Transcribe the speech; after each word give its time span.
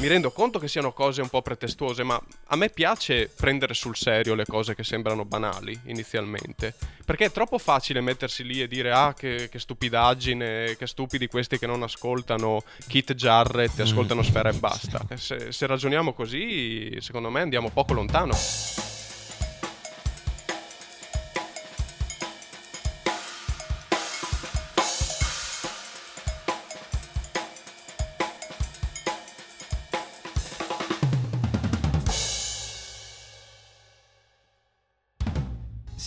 mi 0.00 0.06
rendo 0.06 0.30
conto 0.30 0.60
che 0.60 0.68
siano 0.68 0.92
cose 0.92 1.22
un 1.22 1.28
po' 1.28 1.42
pretestuose, 1.42 2.04
ma 2.04 2.20
a 2.46 2.56
me 2.56 2.68
piace 2.68 3.28
prendere 3.34 3.74
sul 3.74 3.96
serio 3.96 4.34
le 4.34 4.44
cose 4.44 4.76
che 4.76 4.84
sembrano 4.84 5.24
banali 5.24 5.78
inizialmente. 5.86 6.74
Perché 7.04 7.26
è 7.26 7.32
troppo 7.32 7.58
facile 7.58 8.00
mettersi 8.00 8.44
lì 8.44 8.62
e 8.62 8.68
dire 8.68 8.92
ah 8.92 9.12
che, 9.12 9.48
che 9.50 9.58
stupidaggine, 9.58 10.76
che 10.76 10.86
stupidi 10.86 11.26
questi 11.26 11.58
che 11.58 11.66
non 11.66 11.82
ascoltano 11.82 12.62
Kit 12.86 13.14
Jarrett 13.14 13.78
e 13.78 13.82
ascoltano 13.82 14.22
Sfera 14.22 14.50
e 14.50 14.54
basta. 14.54 15.04
Se, 15.14 15.50
se 15.50 15.66
ragioniamo 15.66 16.12
così, 16.12 16.96
secondo 17.00 17.28
me 17.28 17.40
andiamo 17.40 17.70
poco 17.70 17.94
lontano. 17.94 18.97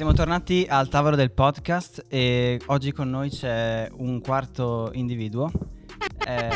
Siamo 0.01 0.15
tornati 0.15 0.65
al 0.67 0.89
tavolo 0.89 1.15
del 1.15 1.29
podcast 1.29 2.05
e 2.07 2.59
oggi 2.65 2.91
con 2.91 3.07
noi 3.11 3.29
c'è 3.29 3.87
un 3.97 4.19
quarto 4.19 4.89
individuo. 4.95 5.51
È, 6.17 6.49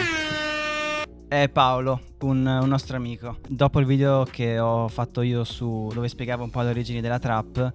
è 1.28 1.50
Paolo, 1.50 2.02
un, 2.22 2.44
un 2.44 2.68
nostro 2.68 2.98
amico. 2.98 3.38
Dopo 3.48 3.80
il 3.80 3.86
video 3.86 4.24
che 4.24 4.58
ho 4.58 4.88
fatto 4.88 5.22
io 5.22 5.44
su 5.44 5.92
dove 5.94 6.08
spiegavo 6.08 6.44
un 6.44 6.50
po' 6.50 6.62
le 6.62 6.70
origini 6.70 7.02
della 7.02 7.20
trap, 7.20 7.72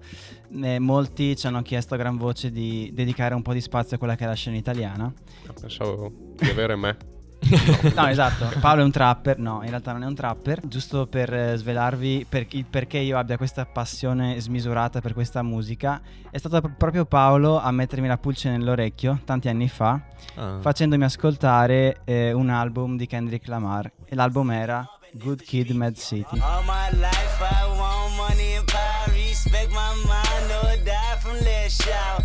eh, 0.61 0.77
molti 0.77 1.37
ci 1.37 1.47
hanno 1.47 1.61
chiesto 1.61 1.93
a 1.93 1.97
gran 1.97 2.17
voce 2.17 2.51
di 2.51 2.91
dedicare 2.93 3.33
un 3.33 3.41
po' 3.41 3.53
di 3.53 3.61
spazio 3.61 3.95
a 3.95 3.97
quella 3.97 4.15
che 4.15 4.25
è 4.25 4.27
la 4.27 4.33
scena 4.33 4.57
italiana. 4.57 5.13
Pensavo 5.57 6.11
di 6.35 6.49
avere 6.49 6.75
me. 6.75 7.20
No, 7.95 8.07
esatto. 8.07 8.49
Paolo 8.59 8.81
è 8.81 8.83
un 8.83 8.91
trapper. 8.91 9.37
No, 9.39 9.61
in 9.63 9.69
realtà 9.69 9.91
non 9.91 10.03
è 10.03 10.05
un 10.05 10.15
trapper. 10.15 10.61
Giusto 10.67 11.07
per 11.07 11.33
eh, 11.33 11.55
svelarvi 11.57 12.25
per 12.29 12.45
il 12.51 12.65
perché 12.65 12.97
io 12.99 13.17
abbia 13.17 13.37
questa 13.37 13.65
passione 13.65 14.39
smisurata 14.39 15.01
per 15.01 15.13
questa 15.13 15.41
musica, 15.41 15.99
è 16.29 16.37
stato 16.37 16.61
p- 16.61 16.69
proprio 16.77 17.05
Paolo 17.05 17.59
a 17.59 17.71
mettermi 17.71 18.07
la 18.07 18.17
pulce 18.17 18.49
nell'orecchio 18.49 19.19
tanti 19.25 19.49
anni 19.49 19.67
fa, 19.67 19.99
Ah. 20.35 20.57
facendomi 20.61 21.03
ascoltare 21.03 22.01
eh, 22.05 22.31
un 22.31 22.49
album 22.49 22.95
di 22.95 23.05
Kendrick 23.07 23.47
Lamar. 23.47 23.91
E 24.05 24.15
l'album 24.15 24.51
era 24.51 24.87
Good 25.13 25.41
Kid, 25.43 25.71
Mad 25.71 25.95
City. 25.97 26.39
All 26.39 26.63
my 26.63 26.97
life 26.97 27.41
I 27.41 27.77
want 27.77 28.15
money 28.15 28.55
and 28.55 28.65
power. 28.71 29.13
Respect 29.13 29.69
my 29.71 29.93
mind 30.05 30.51
or 30.63 30.77
die 30.83 31.17
from 31.19 31.33
less 31.43 31.75
shout. 31.81 32.23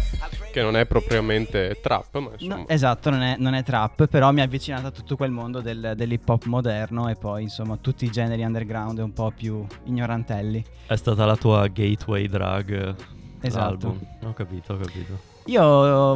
Che 0.56 0.62
non 0.62 0.74
è 0.74 0.86
propriamente 0.86 1.80
trap, 1.82 2.16
ma 2.16 2.30
insomma. 2.32 2.54
No, 2.56 2.68
esatto, 2.68 3.10
non 3.10 3.20
è, 3.20 3.36
non 3.38 3.52
è 3.52 3.62
trap, 3.62 4.06
però 4.06 4.32
mi 4.32 4.40
ha 4.40 4.44
avvicinato 4.44 4.86
a 4.86 4.90
tutto 4.90 5.14
quel 5.14 5.30
mondo 5.30 5.60
del- 5.60 5.92
dell'hip 5.94 6.26
hop 6.26 6.44
moderno 6.46 7.10
e 7.10 7.14
poi 7.14 7.42
insomma 7.42 7.76
tutti 7.76 8.06
i 8.06 8.10
generi 8.10 8.42
underground 8.42 8.96
un 9.00 9.12
po' 9.12 9.30
più 9.36 9.66
ignorantelli. 9.84 10.64
È 10.86 10.96
stata 10.96 11.26
la 11.26 11.36
tua 11.36 11.66
gateway 11.66 12.26
drug 12.26 12.94
Esatto. 13.42 13.66
album. 13.66 14.00
Ho 14.24 14.32
capito, 14.32 14.72
ho 14.72 14.76
capito. 14.78 15.18
Io 15.44 15.60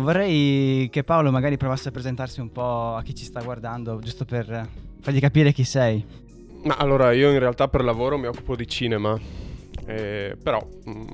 vorrei 0.00 0.88
che 0.90 1.04
Paolo 1.04 1.30
magari 1.30 1.58
provasse 1.58 1.88
a 1.88 1.92
presentarsi 1.92 2.40
un 2.40 2.50
po' 2.50 2.94
a 2.94 3.02
chi 3.02 3.14
ci 3.14 3.26
sta 3.26 3.42
guardando, 3.42 3.98
giusto 3.98 4.24
per 4.24 4.66
fargli 5.02 5.20
capire 5.20 5.52
chi 5.52 5.64
sei. 5.64 6.02
Ma 6.62 6.76
allora, 6.76 7.12
io 7.12 7.30
in 7.30 7.38
realtà 7.38 7.68
per 7.68 7.84
lavoro 7.84 8.16
mi 8.16 8.26
occupo 8.26 8.56
di 8.56 8.66
cinema. 8.66 9.18
Eh, 9.86 10.36
però 10.42 10.60
mm, 10.88 11.06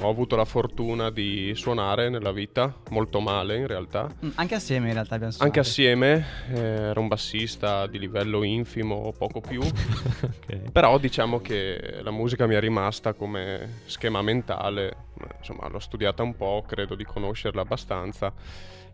ho 0.00 0.08
avuto 0.08 0.36
la 0.36 0.44
fortuna 0.44 1.10
di 1.10 1.52
suonare 1.54 2.08
nella 2.08 2.32
vita, 2.32 2.74
molto 2.90 3.20
male 3.20 3.56
in 3.56 3.66
realtà. 3.66 4.08
Mm, 4.24 4.30
Anche 4.36 4.54
assieme 4.54 4.88
in 4.88 4.94
realtà 4.94 5.14
abbiamo 5.16 5.34
Anche 5.38 5.62
suonato. 5.62 6.10
assieme, 6.14 6.26
eh, 6.52 6.58
ero 6.90 7.00
un 7.00 7.08
bassista 7.08 7.86
di 7.86 7.98
livello 7.98 8.42
infimo 8.42 8.94
o 8.94 9.12
poco 9.12 9.40
più. 9.40 9.60
ok. 9.62 10.70
Però 10.72 10.98
diciamo 10.98 11.40
che 11.40 12.00
la 12.02 12.10
musica 12.10 12.46
mi 12.46 12.54
è 12.54 12.60
rimasta 12.60 13.12
come 13.12 13.80
schema 13.86 14.22
mentale, 14.22 14.96
insomma 15.38 15.68
l'ho 15.68 15.78
studiata 15.78 16.22
un 16.22 16.34
po', 16.36 16.64
credo 16.66 16.94
di 16.94 17.04
conoscerla 17.04 17.62
abbastanza 17.62 18.32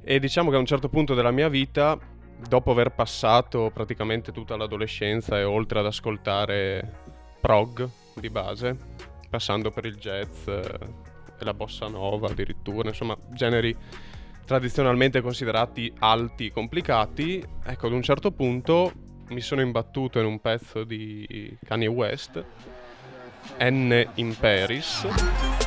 e 0.05 0.19
diciamo 0.19 0.51
che 0.51 0.57
a 0.57 0.59
un 0.59 0.67
certo 0.67 0.89
punto 0.89 1.15
della 1.15 1.31
mia 1.31 1.49
vita, 1.49 1.97
dopo 2.49 2.73
aver 2.73 2.91
passato 2.91 3.71
praticamente 3.73 4.33
tutta 4.33 4.57
l'adolescenza 4.57 5.39
e 5.39 5.45
oltre 5.45 5.79
ad 5.79 5.87
ascoltare 5.87 7.01
prog 7.41 7.89
di 8.15 8.29
base, 8.29 8.77
passando 9.33 9.71
per 9.71 9.87
il 9.87 9.97
jazz 9.97 10.47
eh, 10.47 10.79
e 11.39 11.45
la 11.45 11.55
bossa 11.55 11.89
nova 11.89 12.29
addirittura, 12.29 12.91
insomma 12.91 13.17
generi 13.31 13.75
tradizionalmente 14.45 15.23
considerati 15.23 15.91
alti, 16.01 16.51
complicati, 16.51 17.43
ecco 17.65 17.87
ad 17.87 17.93
un 17.95 18.03
certo 18.03 18.31
punto 18.31 18.93
mi 19.29 19.41
sono 19.41 19.63
imbattuto 19.63 20.19
in 20.19 20.27
un 20.27 20.39
pezzo 20.39 20.85
di 20.85 21.57
Kanye 21.65 21.87
West, 21.87 22.45
N 23.59 24.07
in 24.17 24.37
Paris. 24.39 25.62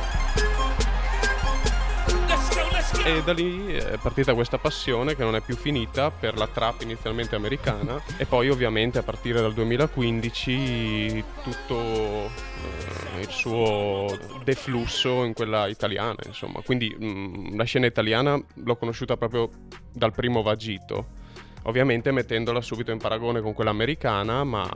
E 3.04 3.22
da 3.24 3.32
lì 3.32 3.72
è 3.72 3.98
partita 4.00 4.34
questa 4.34 4.58
passione 4.58 5.14
che 5.14 5.22
non 5.22 5.36
è 5.36 5.40
più 5.40 5.56
finita 5.56 6.10
per 6.10 6.36
la 6.36 6.46
trap 6.46 6.82
inizialmente 6.82 7.36
americana 7.36 8.02
e 8.16 8.26
poi 8.26 8.48
ovviamente 8.48 8.98
a 8.98 9.02
partire 9.02 9.40
dal 9.40 9.54
2015 9.54 11.24
tutto 11.42 11.76
eh, 11.76 13.20
il 13.20 13.28
suo 13.28 14.06
deflusso 14.44 15.24
in 15.24 15.34
quella 15.34 15.68
italiana 15.68 16.18
insomma. 16.26 16.60
Quindi 16.62 16.96
mm, 17.00 17.56
la 17.56 17.64
scena 17.64 17.86
italiana 17.86 18.40
l'ho 18.54 18.76
conosciuta 18.76 19.16
proprio 19.16 19.50
dal 19.92 20.12
primo 20.12 20.42
vagito 20.42 21.24
ovviamente 21.66 22.10
mettendola 22.12 22.60
subito 22.60 22.90
in 22.92 22.98
paragone 22.98 23.40
con 23.40 23.52
quella 23.52 23.70
americana 23.70 24.44
ma 24.44 24.68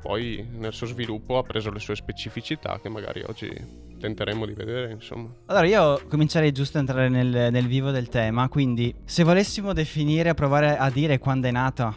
poi 0.00 0.46
nel 0.52 0.72
suo 0.72 0.86
sviluppo 0.86 1.38
ha 1.38 1.42
preso 1.42 1.70
le 1.70 1.78
sue 1.78 1.94
specificità 1.96 2.78
che 2.80 2.88
magari 2.88 3.22
oggi 3.26 3.88
tenteremo 4.00 4.46
di 4.46 4.54
vedere 4.54 4.90
insomma 4.90 5.28
Allora 5.46 5.66
io 5.66 6.00
comincerei 6.08 6.50
giusto 6.50 6.78
a 6.78 6.80
entrare 6.80 7.08
nel, 7.08 7.52
nel 7.52 7.66
vivo 7.66 7.90
del 7.90 8.08
tema, 8.08 8.48
quindi 8.48 8.92
se 9.04 9.22
volessimo 9.22 9.72
definire, 9.72 10.34
provare 10.34 10.76
a 10.76 10.90
dire 10.90 11.18
quando 11.18 11.46
è 11.46 11.50
nata 11.50 11.94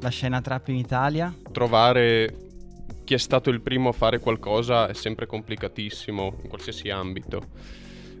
la 0.00 0.08
scena 0.10 0.40
trap 0.40 0.68
in 0.68 0.76
Italia, 0.76 1.34
trovare 1.50 2.46
chi 3.08 3.14
è 3.14 3.18
stato 3.18 3.48
il 3.48 3.62
primo 3.62 3.88
a 3.88 3.92
fare 3.92 4.18
qualcosa 4.18 4.86
è 4.86 4.92
sempre 4.92 5.24
complicatissimo 5.24 6.40
in 6.42 6.48
qualsiasi 6.50 6.90
ambito. 6.90 7.46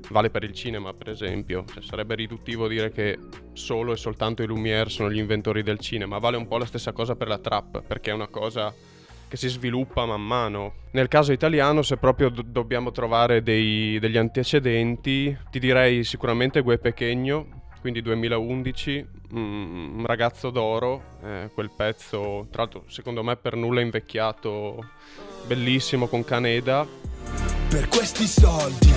Vale 0.08 0.30
per 0.30 0.42
il 0.44 0.54
cinema, 0.54 0.94
per 0.94 1.10
esempio. 1.10 1.66
Cioè, 1.70 1.82
sarebbe 1.82 2.14
riduttivo 2.14 2.66
dire 2.66 2.90
che 2.90 3.18
solo 3.52 3.92
e 3.92 3.98
soltanto 3.98 4.42
i 4.42 4.46
Lumière 4.46 4.88
sono 4.88 5.10
gli 5.10 5.18
inventori 5.18 5.62
del 5.62 5.78
cinema. 5.78 6.16
Vale 6.16 6.38
un 6.38 6.46
po' 6.46 6.56
la 6.56 6.64
stessa 6.64 6.92
cosa 6.92 7.16
per 7.16 7.28
la 7.28 7.36
trap, 7.36 7.82
perché 7.82 8.10
è 8.10 8.14
una 8.14 8.28
cosa 8.28 8.72
che 9.28 9.36
si 9.36 9.48
sviluppa 9.48 10.06
man 10.06 10.22
mano. 10.22 10.74
Nel 10.92 11.08
caso 11.08 11.32
italiano, 11.32 11.82
se 11.82 11.96
proprio 11.98 12.30
do- 12.30 12.42
dobbiamo 12.42 12.90
trovare 12.90 13.42
dei- 13.42 13.98
degli 13.98 14.16
antecedenti, 14.16 15.36
ti 15.50 15.58
direi 15.58 16.02
sicuramente 16.02 16.62
Gue 16.62 16.78
Pechegno, 16.78 17.66
quindi 17.80 18.02
2011, 18.02 19.06
mm, 19.34 19.98
un 19.98 20.06
ragazzo 20.06 20.50
d'oro, 20.50 21.02
eh, 21.22 21.50
quel 21.54 21.70
pezzo, 21.76 22.48
tra 22.50 22.62
l'altro 22.62 22.84
secondo 22.88 23.22
me 23.22 23.36
per 23.36 23.54
nulla 23.54 23.80
invecchiato, 23.80 24.84
bellissimo 25.46 26.06
con 26.08 26.24
Caneda, 26.24 26.86
Per 27.68 27.86
questi 27.88 28.26
soldi 28.26 28.90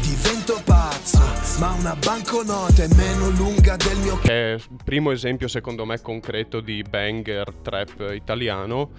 divento 0.00 0.60
pazzo, 0.64 1.18
ma 1.58 1.72
una 1.72 1.96
banconota 1.96 2.84
è 2.84 2.88
meno 2.94 3.30
lunga 3.30 3.74
del 3.76 3.98
mio 3.98 4.20
è 4.20 4.52
il 4.52 4.78
primo 4.84 5.10
esempio 5.10 5.48
secondo 5.48 5.84
me 5.84 6.00
concreto 6.00 6.60
di 6.60 6.84
banger 6.88 7.52
trap 7.62 8.12
italiano. 8.14 8.90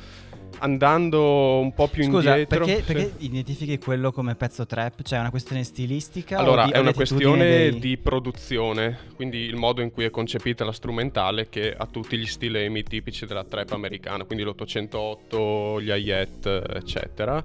Andando 0.59 1.59
un 1.59 1.73
po' 1.73 1.87
più 1.87 2.03
scusa, 2.03 2.29
indietro... 2.29 2.65
perché, 2.65 2.81
sì. 2.81 2.93
perché 2.93 3.13
identifichi 3.19 3.77
quello 3.77 4.11
come 4.11 4.35
pezzo 4.35 4.65
trap? 4.65 5.01
Cioè 5.01 5.17
è 5.17 5.21
una 5.21 5.29
questione 5.29 5.63
stilistica? 5.63 6.37
o 6.37 6.39
Allora, 6.39 6.65
di- 6.65 6.71
è 6.71 6.77
una 6.77 6.93
questione 6.93 7.45
dei- 7.45 7.79
di 7.79 7.97
produzione, 7.97 8.97
quindi 9.15 9.39
il 9.39 9.55
modo 9.55 9.81
in 9.81 9.91
cui 9.91 10.05
è 10.05 10.09
concepita 10.09 10.63
la 10.63 10.71
strumentale 10.71 11.49
che 11.49 11.73
ha 11.75 11.85
tutti 11.85 12.17
gli 12.17 12.25
stilemi 12.25 12.83
tipici 12.83 13.25
della 13.25 13.43
trap 13.43 13.71
americana, 13.71 14.23
quindi 14.23 14.43
l'808, 14.43 15.81
gli 15.81 15.89
hi-hat, 15.89 16.63
eccetera. 16.75 17.43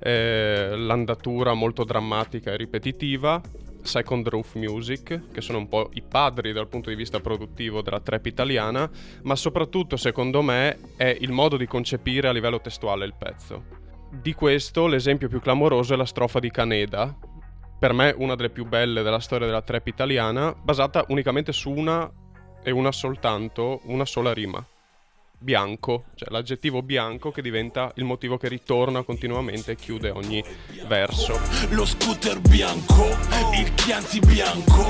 Eh, 0.00 0.76
l'andatura 0.76 1.54
molto 1.54 1.84
drammatica 1.84 2.52
e 2.52 2.56
ripetitiva. 2.56 3.40
Second 3.88 4.28
Roof 4.28 4.54
Music, 4.56 5.30
che 5.32 5.40
sono 5.40 5.56
un 5.56 5.66
po' 5.66 5.88
i 5.94 6.02
padri 6.02 6.52
dal 6.52 6.68
punto 6.68 6.90
di 6.90 6.94
vista 6.94 7.20
produttivo 7.20 7.80
della 7.80 8.00
trap 8.00 8.26
italiana, 8.26 8.88
ma 9.22 9.34
soprattutto 9.34 9.96
secondo 9.96 10.42
me 10.42 10.78
è 10.96 11.16
il 11.20 11.32
modo 11.32 11.56
di 11.56 11.66
concepire 11.66 12.28
a 12.28 12.32
livello 12.32 12.60
testuale 12.60 13.06
il 13.06 13.14
pezzo. 13.18 13.64
Di 14.10 14.34
questo 14.34 14.86
l'esempio 14.86 15.28
più 15.28 15.40
clamoroso 15.40 15.94
è 15.94 15.96
la 15.96 16.04
strofa 16.04 16.38
di 16.38 16.50
Caneda, 16.50 17.16
per 17.78 17.94
me 17.94 18.14
una 18.16 18.34
delle 18.34 18.50
più 18.50 18.66
belle 18.66 19.02
della 19.02 19.20
storia 19.20 19.46
della 19.46 19.62
trap 19.62 19.86
italiana, 19.86 20.54
basata 20.54 21.06
unicamente 21.08 21.52
su 21.52 21.70
una 21.70 22.10
e 22.62 22.70
una 22.70 22.92
soltanto, 22.92 23.80
una 23.84 24.04
sola 24.04 24.34
rima. 24.34 24.62
Bianco, 25.38 26.06
cioè 26.14 26.30
l'aggettivo 26.30 26.82
bianco 26.82 27.30
che 27.30 27.42
diventa 27.42 27.92
il 27.96 28.04
motivo 28.04 28.36
che 28.36 28.48
ritorna 28.48 29.02
continuamente 29.02 29.72
e 29.72 29.76
chiude 29.76 30.10
ogni 30.10 30.42
verso. 30.86 31.38
Lo 31.70 31.84
scooter 31.84 32.40
bianco, 32.40 33.06
il 33.54 33.74
Chianti 33.74 34.18
bianco 34.20 34.84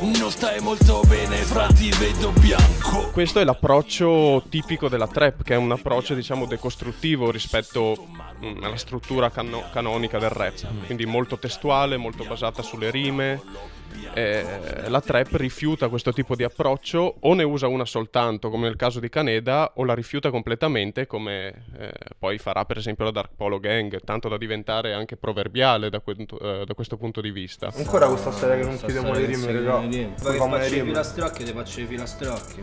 Non 0.00 0.30
stai 0.30 0.60
molto 0.60 1.00
bene, 1.08 1.36
fra 1.38 1.66
ti 1.68 1.90
vedo 1.98 2.30
bianco 2.32 3.10
Questo 3.10 3.40
è 3.40 3.44
l'approccio 3.44 4.44
tipico 4.48 4.88
della 4.88 5.08
trap, 5.08 5.42
che 5.42 5.54
è 5.54 5.56
un 5.56 5.72
approccio 5.72 6.14
diciamo 6.14 6.46
decostruttivo 6.46 7.30
rispetto 7.30 8.06
mm, 8.44 8.62
alla 8.62 8.76
struttura 8.76 9.30
cano- 9.30 9.64
canonica 9.72 10.18
del 10.18 10.30
rap, 10.30 10.84
quindi 10.84 11.06
molto 11.06 11.38
testuale, 11.38 11.96
molto 11.96 12.24
basata 12.24 12.62
sulle 12.62 12.90
rime. 12.90 13.40
Eh, 14.14 14.88
la 14.88 15.00
trap 15.00 15.34
rifiuta 15.34 15.88
questo 15.88 16.12
tipo 16.12 16.34
di 16.34 16.42
approccio 16.44 17.16
o 17.20 17.34
ne 17.34 17.42
usa 17.42 17.66
una 17.68 17.84
soltanto 17.84 18.48
come 18.50 18.66
nel 18.66 18.76
caso 18.76 18.98
di 19.00 19.08
Caneda 19.08 19.72
o 19.76 19.84
la 19.84 19.94
rifiuta 19.94 20.30
completamente 20.30 21.06
come 21.06 21.64
eh, 21.78 21.92
poi 22.18 22.38
farà 22.38 22.64
per 22.64 22.78
esempio 22.78 23.04
la 23.04 23.10
Dark 23.10 23.32
Polo 23.36 23.58
Gang 23.58 24.00
tanto 24.04 24.28
da 24.28 24.36
diventare 24.38 24.94
anche 24.94 25.16
proverbiale 25.16 25.90
da, 25.90 26.00
que- 26.00 26.14
eh, 26.40 26.62
da 26.64 26.74
questo 26.74 26.96
punto 26.96 27.20
di 27.20 27.30
vista 27.30 27.70
Ancora 27.74 28.06
questa 28.06 28.30
storia 28.32 28.56
che 28.56 28.62
non 28.64 28.76
chiudiamo 28.78 29.12
le 29.12 29.24
rime, 29.26 29.52
raga. 29.52 29.80
Faccio 30.16 30.74
i 30.74 30.80
filastrocchi, 30.82 31.44
ti 31.44 31.52
faccio 31.52 31.80
i 31.80 31.86
filastrocchi? 31.86 32.62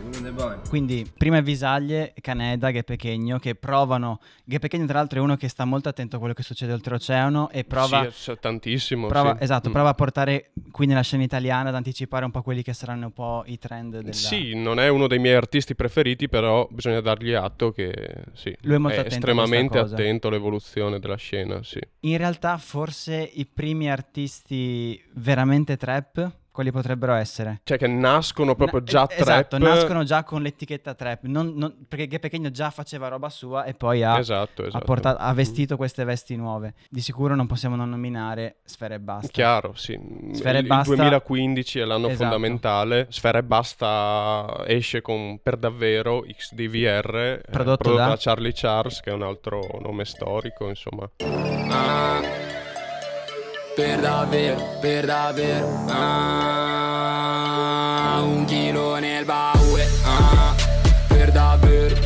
Quindi 0.68 1.10
prima 1.16 1.40
Visaglie, 1.40 2.14
Caneda, 2.20 2.70
Che 2.70 2.82
Pechegno 2.82 3.38
che 3.38 3.54
provano. 3.54 4.20
Che 4.48 4.58
Pechegno 4.58 4.86
tra 4.86 4.98
l'altro 4.98 5.18
è 5.18 5.22
uno 5.22 5.36
che 5.36 5.48
sta 5.48 5.64
molto 5.64 5.88
attento 5.88 6.16
a 6.16 6.18
quello 6.18 6.34
che 6.34 6.42
succede 6.42 6.72
oltreoceano 6.72 7.50
e 7.50 7.64
prova... 7.64 8.08
Sì, 8.10 8.34
tantissimo. 8.40 9.06
prova- 9.08 9.36
sì. 9.36 9.42
Esatto, 9.44 9.68
Mm. 9.68 9.72
prova 9.72 9.88
a 9.90 9.94
portare 9.94 10.50
qui 10.70 10.86
nella 10.86 11.02
scena 11.02 11.22
italiana 11.24 11.70
ad 11.70 11.74
anticipare 11.74 12.24
un 12.24 12.30
po' 12.30 12.42
quelli 12.42 12.62
che 12.62 12.72
saranno 12.72 13.06
un 13.06 13.12
po' 13.12 13.42
i 13.46 13.58
trend 13.58 13.98
della... 13.98 14.12
Sì, 14.12 14.54
non 14.54 14.78
è 14.78 14.88
uno 14.88 15.06
dei 15.06 15.18
miei 15.18 15.34
artisti 15.34 15.74
preferiti, 15.74 16.28
però 16.28 16.68
bisogna 16.70 17.00
dargli 17.00 17.32
atto 17.32 17.72
che 17.72 17.92
sì, 18.34 18.56
Lui 18.62 18.76
è 18.76 18.78
molto 18.78 19.00
a 19.00 19.04
estremamente 19.04 19.78
attento 19.78 20.28
all'evoluzione 20.28 20.98
della 21.00 21.16
scena, 21.16 21.62
sì. 21.62 21.80
In 22.00 22.16
realtà 22.16 22.56
forse 22.58 23.30
i 23.34 23.46
primi 23.46 23.90
artisti 23.90 25.02
veramente 25.14 25.76
trap, 25.76 26.42
quali 26.54 26.70
potrebbero 26.70 27.14
essere? 27.14 27.60
Cioè 27.64 27.76
che 27.76 27.88
nascono 27.88 28.54
proprio 28.54 28.78
Na- 28.78 28.84
già 28.86 29.06
eh, 29.08 29.20
Esatto, 29.20 29.56
trap. 29.58 29.60
nascono 29.74 30.04
già 30.04 30.22
con 30.22 30.40
l'etichetta 30.40 30.94
trap, 30.94 31.24
non- 31.24 31.52
non- 31.56 31.74
perché 31.88 32.06
Che 32.06 32.20
Pechegno 32.20 32.50
già 32.52 32.70
faceva 32.70 33.08
roba 33.08 33.28
sua 33.28 33.64
e 33.64 33.74
poi 33.74 34.04
ha, 34.04 34.18
Esatto, 34.18 34.62
ha 34.62 34.66
esatto. 34.68 34.84
portato- 34.84 35.20
ha 35.20 35.32
vestito 35.32 35.76
queste 35.76 36.04
vesti 36.04 36.36
nuove. 36.36 36.74
Di 36.88 37.00
sicuro 37.00 37.34
non 37.34 37.46
possiamo 37.48 37.74
non 37.74 37.88
nominare 37.90 38.58
Sfera 38.64 38.94
e 38.94 39.00
Basta. 39.00 39.26
Chiaro, 39.32 39.72
sì. 39.74 39.98
Sfera 40.32 40.58
e 40.58 40.60
il, 40.60 40.66
Basta- 40.68 40.92
il 40.92 40.98
2015 40.98 41.80
è 41.80 41.84
l'anno 41.84 42.06
Esatto. 42.08 42.22
fondamentale. 42.22 43.06
Sfera 43.10 43.38
e 43.38 43.42
Basta 43.42 44.62
esce 44.66 45.00
con 45.02 45.40
per 45.42 45.56
davvero 45.56 46.20
XDVR, 46.20 47.16
eh, 47.16 47.40
Prodotto 47.50 47.94
da? 47.94 48.14
Charlie 48.16 48.52
Charles, 48.54 49.00
che 49.00 49.10
è 49.10 49.12
un 49.12 49.22
altro 49.22 49.60
nome 49.80 50.04
storico, 50.04 50.68
insomma. 50.68 51.10
Per 53.74 54.00
davvero, 54.00 54.78
per 54.80 55.04
davvero 55.04 55.66
ah, 55.88 57.02
Un 58.22 58.44
chilo 58.44 58.96
nel 59.00 59.24
baule 59.24 59.84
ah, 60.04 60.54
Per 61.08 61.32
davvero 61.32 61.96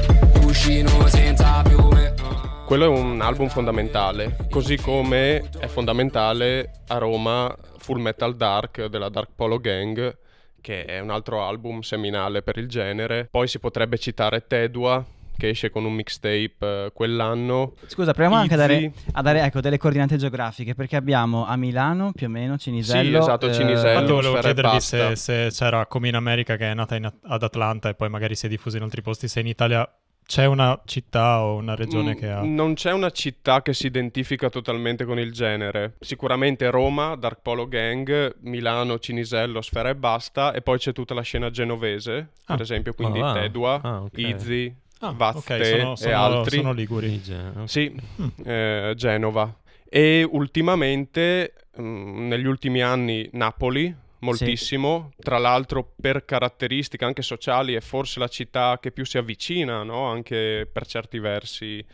Cuscino 0.41 1.07
senza 1.09 1.61
piume 1.63 2.15
ah. 2.23 2.65
Quello 2.65 2.85
è 2.87 2.89
un 2.89 3.21
album 3.21 3.49
fondamentale, 3.49 4.37
così 4.51 4.77
come 4.77 5.51
è 5.59 5.67
fondamentale 5.67 6.85
a 6.87 6.97
Roma 6.97 7.55
Full 7.77 8.01
Metal 8.01 8.35
Dark 8.35 8.87
della 8.87 9.11
Dark 9.11 9.31
Polo 9.35 9.59
Gang, 9.59 10.17
che 10.63 10.87
è 10.87 11.01
un 11.01 11.11
altro 11.11 11.45
album 11.45 11.81
seminale 11.81 12.43
per 12.43 12.57
il 12.57 12.69
genere. 12.69 13.29
Poi 13.31 13.47
si 13.49 13.59
potrebbe 13.59 13.99
citare 13.99 14.47
Tedua, 14.47 15.05
che 15.39 15.49
esce 15.51 15.71
con 15.71 15.85
un 15.85 15.93
mixtape 15.95 16.57
eh, 16.61 16.91
quell'anno. 16.93 17.75
Scusa, 17.87 18.13
proviamo 18.13 18.37
anche 18.37 18.55
a 18.55 18.57
dare, 18.57 18.75
Izzy. 18.77 18.93
a 19.13 19.23
dare, 19.23 19.43
ecco, 19.43 19.61
delle 19.61 19.79
coordinate 19.79 20.17
geografiche, 20.17 20.75
perché 20.75 20.97
abbiamo 20.97 21.47
a 21.47 21.57
Milano 21.57 22.13
più 22.13 22.27
o 22.27 22.31
meno 22.31 22.59
Cinisello. 22.59 23.11
Sì, 23.23 23.29
esatto, 23.29 23.49
eh, 23.49 23.55
Cinisello. 23.55 23.91
Infatti 24.01 24.13
volevo 24.13 24.39
chiedervi 24.41 24.81
se, 24.81 25.17
se 25.17 25.49
c'era 25.53 25.87
come 25.87 26.09
in 26.09 26.17
America 26.17 26.57
che 26.57 26.71
è 26.71 26.75
nata 26.75 26.97
in- 26.97 27.11
ad 27.23 27.43
Atlanta 27.43 27.89
e 27.89 27.95
poi 27.95 28.09
magari 28.11 28.35
si 28.35 28.47
è 28.47 28.49
diffusa 28.49 28.77
in 28.77 28.83
altri 28.83 29.01
posti, 29.01 29.29
se 29.29 29.41
in 29.41 29.47
Italia 29.47 29.89
c'è 30.27 30.45
una 30.45 30.79
città 30.85 31.41
o 31.43 31.55
una 31.57 31.75
regione 31.75 32.11
Mm, 32.15 32.19
che 32.19 32.29
ha... 32.29 32.43
Non 32.43 32.75
c'è 32.75 32.93
una 32.93 33.09
città 33.11 33.63
che 33.63 33.73
si 33.73 33.87
identifica 33.87 34.51
totalmente 34.51 35.07
con 35.07 35.19
il 35.19 35.33
genere. 35.33 35.95
Sicuramente 36.01 36.69
Roma, 36.71 37.15
Dark 37.17 37.39
Polo 37.41 37.67
Gang, 37.67 38.35
Milano, 38.41 38.99
Cinisello, 38.99 39.63
Sfera 39.63 39.89
e 39.89 39.95
Basta, 39.95 40.53
e 40.53 40.61
poi 40.61 40.77
c'è 40.77 40.93
tutta 40.93 41.15
la 41.15 41.23
scena 41.23 41.49
genovese, 41.51 42.29
Ah. 42.45 42.53
per 42.55 42.61
esempio, 42.61 42.93
quindi 42.93 43.21
Ah, 43.21 43.23
va. 43.23 43.33
Tedua, 43.33 43.81
Ah, 43.83 44.03
ok. 44.03 44.19
Izzy, 44.19 44.75
Ah, 45.01 45.11
Vazte 45.13 45.55
ok, 45.55 45.67
sono, 45.67 45.93
e 45.93 45.97
sono- 45.97 46.17
altri. 46.17 46.57
sono 46.57 46.73
liguri. 46.73 47.09
Di 47.11 47.23
genere, 47.23 47.61
ok. 47.61 47.69
Sì, 47.71 47.93
Mm. 48.21 48.27
eh, 48.45 48.93
Genova. 48.97 49.57
E 49.89 50.27
ultimamente, 50.29 51.55
mm, 51.81 52.27
negli 52.29 52.47
ultimi 52.47 52.83
anni, 52.83 53.29
Napoli, 53.33 53.95
moltissimo. 54.21 55.13
Tra 55.19 55.39
l'altro, 55.39 55.93
per 56.01 56.25
caratteristiche 56.25 57.05
anche 57.05 57.23
sociali, 57.23 57.75
è 57.75 57.81
forse 57.81 58.19
la 58.19 58.29
città 58.29 58.79
che 58.81 58.91
più 58.91 59.05
si 59.07 59.17
avvicina, 59.19 59.83
no? 59.85 60.05
Anche 60.07 60.69
per 60.71 60.87
certi 60.87 61.19
versi, 61.21 61.85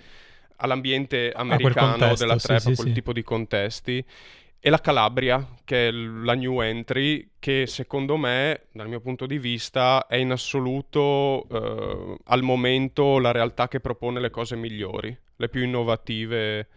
all'ambiente 0.56 1.32
americano 1.34 1.90
contesto, 1.96 2.24
della 2.24 2.38
sì, 2.38 2.46
trap, 2.46 2.58
sì, 2.60 2.70
a 2.70 2.74
quel 2.74 2.88
sì. 2.88 2.92
tipo 2.94 3.12
di 3.12 3.22
contesti. 3.22 4.04
E 4.66 4.70
la 4.70 4.80
Calabria, 4.80 5.46
che 5.62 5.88
è 5.88 5.90
la 5.90 6.32
new 6.34 6.60
entry, 6.62 7.32
che 7.38 7.66
secondo 7.66 8.16
me, 8.16 8.62
dal 8.72 8.88
mio 8.88 9.00
punto 9.00 9.26
di 9.26 9.38
vista, 9.38 10.06
è 10.06 10.16
in 10.16 10.30
assoluto 10.30 11.46
eh, 11.50 12.16
al 12.24 12.42
momento 12.42 13.18
la 13.18 13.30
realtà 13.30 13.68
che 13.68 13.80
propone 13.80 14.20
le 14.20 14.30
cose 14.30 14.56
migliori, 14.56 15.14
le 15.36 15.48
più 15.50 15.62
innovative 15.64 16.68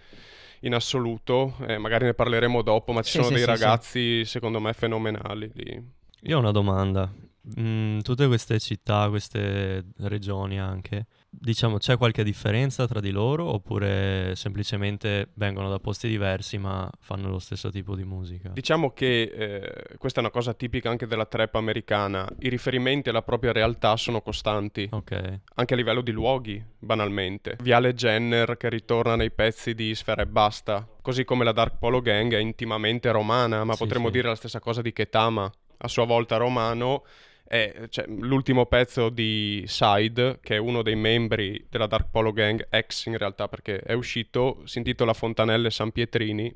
in 0.62 0.74
assoluto. 0.74 1.56
Eh, 1.66 1.78
magari 1.78 2.04
ne 2.04 2.13
parleremo 2.13 2.62
dopo, 2.62 2.92
ma 2.92 3.01
ci 3.04 3.12
Sì, 3.12 3.18
sono 3.19 3.30
sì, 3.30 3.34
dei 3.36 3.45
sì, 3.45 3.45
sì. 3.45 3.45
ragazzi, 3.45 4.25
secondo 4.25 4.60
me, 4.60 4.74
fenomenali 4.74 5.50
lì. 5.54 5.81
Io 6.24 6.36
ho 6.38 6.40
una 6.40 6.51
domanda. 6.51 7.12
Mm, 7.60 8.00
tutte 8.00 8.28
queste 8.28 8.60
città, 8.60 9.07
queste 9.10 9.86
regioni 10.00 10.60
anche, 10.60 11.06
diciamo, 11.29 11.77
c'è 11.77 11.97
qualche 11.97 12.24
differenza 12.24 12.88
tra 12.88 13.00
di 13.00 13.12
loro 13.12 13.45
oppure 13.45 14.35
semplicemente 14.35 15.29
vengono 15.35 15.69
da 15.69 15.79
posti 15.79 16.07
diversi 16.07 16.57
ma 16.57 16.89
fanno 17.00 17.29
lo 17.29 17.39
stesso 17.39 17.69
tipo 17.69 17.95
di 17.95 18.03
musica? 18.03 18.50
Diciamo 18.50 18.91
che 18.91 19.21
eh, 19.21 19.97
questa 19.97 20.19
è 20.19 20.24
una 20.24 20.31
cosa 20.31 20.53
tipica 20.53 20.89
anche 20.89 21.07
della 21.07 21.25
trap 21.25 21.56
americana. 21.56 22.27
I 22.39 22.50
riferimenti 22.50 23.09
alla 23.09 23.21
propria 23.21 23.51
realtà 23.51 23.95
sono 23.97 24.21
costanti. 24.21 24.88
Ok, 24.91 25.39
anche 25.56 25.74
a 25.74 25.77
livello 25.77 26.01
di 26.01 26.12
luoghi, 26.12 26.63
banalmente. 26.79 27.57
Viale 27.62 27.94
Jenner 27.94 28.57
che 28.57 28.69
ritorna 28.69 29.15
nei 29.15 29.31
pezzi 29.31 29.73
di 29.73 29.94
Sfera 29.95 30.21
e 30.21 30.27
Basta, 30.27 30.88
così 31.01 31.23
come 31.23 31.44
la 31.44 31.51
Dark 31.51 31.77
Polo 31.77 32.01
Gang 32.01 32.33
è 32.33 32.39
intimamente 32.39 33.12
romana, 33.12 33.63
ma 33.63 33.73
Sì, 33.73 33.80
potremmo 33.83 34.07
sì. 34.07 34.13
dire 34.13 34.27
la 34.30 34.35
stessa 34.35 34.59
cosa 34.59 34.81
di 34.81 34.94
Ketama, 34.94 35.51
a 35.77 35.88
sua 35.88 36.06
volta 36.06 36.38
romano. 36.38 37.03
È, 37.47 37.88
cioè, 37.89 38.05
l'ultimo 38.07 38.65
pezzo 38.65 39.09
di 39.09 39.63
Side, 39.65 40.39
che 40.41 40.55
è 40.55 40.57
uno 40.57 40.81
dei 40.81 40.95
membri 40.95 41.65
della 41.69 41.88
Dark 41.88 42.09
Polo 42.11 42.33
Gang, 42.33 42.67
ex 42.69 43.05
in 43.05 43.17
realtà 43.17 43.47
perché 43.47 43.79
è 43.79 43.94
uscito, 43.94 44.61
si 44.65 44.79
intitola 44.79 45.13
Fontanelle 45.13 45.69
San 45.69 45.92
Pietrini. 45.92 46.54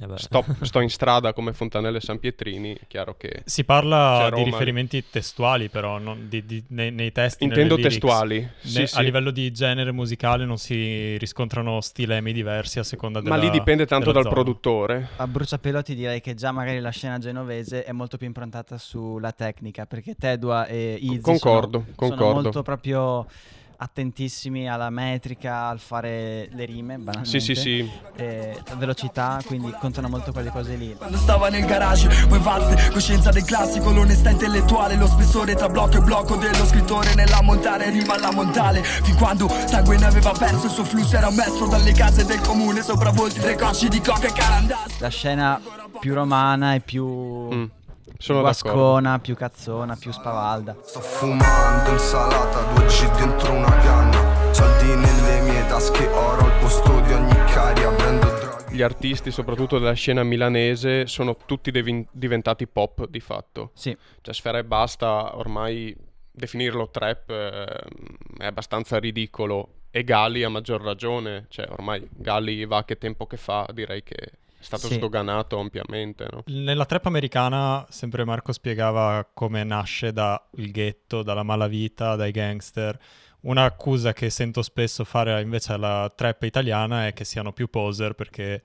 Eh. 0.00 0.18
Sto, 0.18 0.44
sto 0.62 0.80
in 0.80 0.90
strada 0.90 1.32
come 1.32 1.52
Fontanelle 1.52 2.00
San 2.00 2.18
Pietrini, 2.18 2.76
chiaro 2.86 3.16
che... 3.16 3.42
Si 3.44 3.64
parla 3.64 4.24
di 4.24 4.30
Roma. 4.30 4.44
riferimenti 4.44 5.04
testuali 5.10 5.68
però, 5.68 5.98
non 5.98 6.28
di- 6.28 6.44
di- 6.46 6.62
nei, 6.68 6.90
nei 6.92 7.10
testi, 7.12 7.44
Intendo 7.44 7.76
testuali. 7.76 8.38
Ne- 8.40 8.52
Sì, 8.60 8.86
sì. 8.86 8.96
A 8.96 9.00
livello 9.00 9.30
di 9.30 9.50
genere 9.52 9.92
musicale 9.92 10.44
non 10.44 10.58
si 10.58 11.16
riscontrano 11.18 11.80
stilemi 11.80 12.32
diversi 12.32 12.78
a 12.78 12.82
seconda 12.84 13.20
della 13.20 13.36
Ma 13.36 13.40
lì 13.42 13.50
dipende 13.50 13.86
tanto 13.86 14.12
dal 14.12 14.22
zona. 14.22 14.34
produttore. 14.34 15.08
A 15.16 15.26
bruciapelo 15.26 15.82
ti 15.82 15.94
direi 15.94 16.20
che 16.20 16.34
già 16.34 16.52
magari 16.52 16.80
la 16.80 16.90
scena 16.90 17.18
genovese 17.18 17.84
è 17.84 17.92
molto 17.92 18.16
più 18.16 18.26
improntata 18.26 18.78
sulla 18.78 19.32
tecnica, 19.32 19.86
perché 19.86 20.14
Tedua 20.14 20.66
e 20.66 20.96
Izzy 21.00 21.20
Concordo, 21.20 21.78
sono, 21.80 21.92
concordo. 21.96 22.24
sono 22.24 22.40
molto 22.42 22.62
proprio 22.62 23.26
attentissimi 23.80 24.68
alla 24.68 24.90
metrica, 24.90 25.68
al 25.68 25.78
fare 25.78 26.48
le 26.52 26.64
rime, 26.64 26.96
banalmente. 26.98 27.40
Sì, 27.40 27.54
sì, 27.54 27.54
sì. 27.54 27.90
E 28.16 28.60
la 28.66 28.74
velocità, 28.74 29.40
quindi 29.44 29.72
contano 29.78 30.08
molto 30.08 30.32
quelle 30.32 30.50
cose 30.50 30.74
lì. 30.74 30.94
Quando 30.96 31.16
stava 31.16 31.48
nel 31.48 31.64
garage, 31.64 32.08
poi 32.26 32.38
vaste, 32.40 32.90
coscienza 32.90 33.30
del 33.30 33.44
classico, 33.44 33.90
l'onestà 33.90 34.30
intellettuale, 34.30 34.96
lo 34.96 35.06
spessore 35.06 35.54
tra 35.54 35.68
blocco 35.68 35.98
e 35.98 36.00
blocco 36.00 36.36
dello 36.36 36.64
scrittore 36.66 37.14
nella 37.14 37.40
montare, 37.40 37.90
rima 37.90 38.14
alla 38.14 38.32
montale. 38.32 38.82
Fin 38.82 39.14
quando 39.16 39.48
sangue 39.66 39.96
ne 39.96 40.06
aveva 40.06 40.32
perso, 40.32 40.66
il 40.66 40.72
suo 40.72 40.84
flusso 40.84 41.16
era 41.16 41.30
messo 41.30 41.66
dalle 41.66 41.92
case 41.92 42.24
del 42.24 42.40
comune, 42.40 42.82
sopravvolti 42.82 43.38
tre 43.40 43.54
cocci 43.56 43.88
di 43.88 44.00
coca 44.00 44.26
e 44.26 44.32
carandazzi. 44.32 44.96
La 44.98 45.08
scena 45.08 45.60
più 46.00 46.14
romana 46.14 46.74
e 46.74 46.80
più 46.80 47.06
Mm, 47.08 47.64
sono 48.18 48.40
guascona, 48.40 49.18
più 49.20 49.34
cazzona, 49.36 49.96
più 49.96 50.10
spavalda. 50.12 50.76
Sto 50.82 51.00
fumando 51.00 51.90
insalata, 51.90 52.72
2G 52.74 53.16
dentro 53.18 53.52
una 53.52 53.76
canna. 53.78 54.52
Soldi 54.52 54.86
nelle 54.88 55.40
mie 55.42 55.66
tasche, 55.68 56.06
oro 56.08 56.44
al 56.44 56.58
posto 56.60 57.00
di 57.00 57.12
ogni 57.12 57.44
caria. 57.46 57.90
Prendo 57.90 58.26
Gli 58.70 58.82
artisti, 58.82 59.30
soprattutto 59.30 59.78
della 59.78 59.92
scena 59.92 60.22
milanese, 60.24 61.06
sono 61.06 61.36
tutti 61.46 61.70
devi- 61.70 62.06
diventati 62.10 62.66
pop 62.66 63.06
di 63.08 63.20
fatto. 63.20 63.70
Sì, 63.74 63.96
Cioè, 64.20 64.34
Sfera 64.34 64.58
e 64.58 64.64
Basta 64.64 65.36
ormai 65.36 65.96
definirlo 66.30 66.90
trap 66.90 67.30
eh, 67.30 67.64
è 68.36 68.46
abbastanza 68.46 68.98
ridicolo. 68.98 69.74
E 69.90 70.04
Gali 70.04 70.42
a 70.42 70.50
maggior 70.50 70.82
ragione, 70.82 71.46
cioè 71.48 71.66
ormai 71.70 72.06
Gali 72.10 72.66
va 72.66 72.84
che 72.84 72.98
tempo 72.98 73.26
che 73.26 73.38
fa, 73.38 73.66
direi 73.72 74.02
che 74.02 74.16
è 74.58 74.62
stato 74.62 74.88
Sì. 74.88 74.94
sdoganato 74.94 75.58
ampiamente, 75.58 76.26
no? 76.30 76.42
Nella 76.46 76.84
trap 76.84 77.06
americana, 77.06 77.86
sempre 77.90 78.24
Marco 78.24 78.52
spiegava 78.52 79.26
come 79.32 79.62
nasce 79.64 80.12
dal 80.12 80.40
ghetto, 80.50 81.22
dalla 81.22 81.42
malavita, 81.44 82.16
dai 82.16 82.32
gangster. 82.32 82.98
Un'accusa 83.40 84.12
che 84.12 84.30
sento 84.30 84.62
spesso 84.62 85.04
fare 85.04 85.40
invece 85.40 85.72
alla 85.72 86.12
trap 86.14 86.42
italiana 86.42 87.06
è 87.06 87.12
che 87.12 87.24
siano 87.24 87.52
più 87.52 87.68
poser 87.70 88.14
perché, 88.14 88.62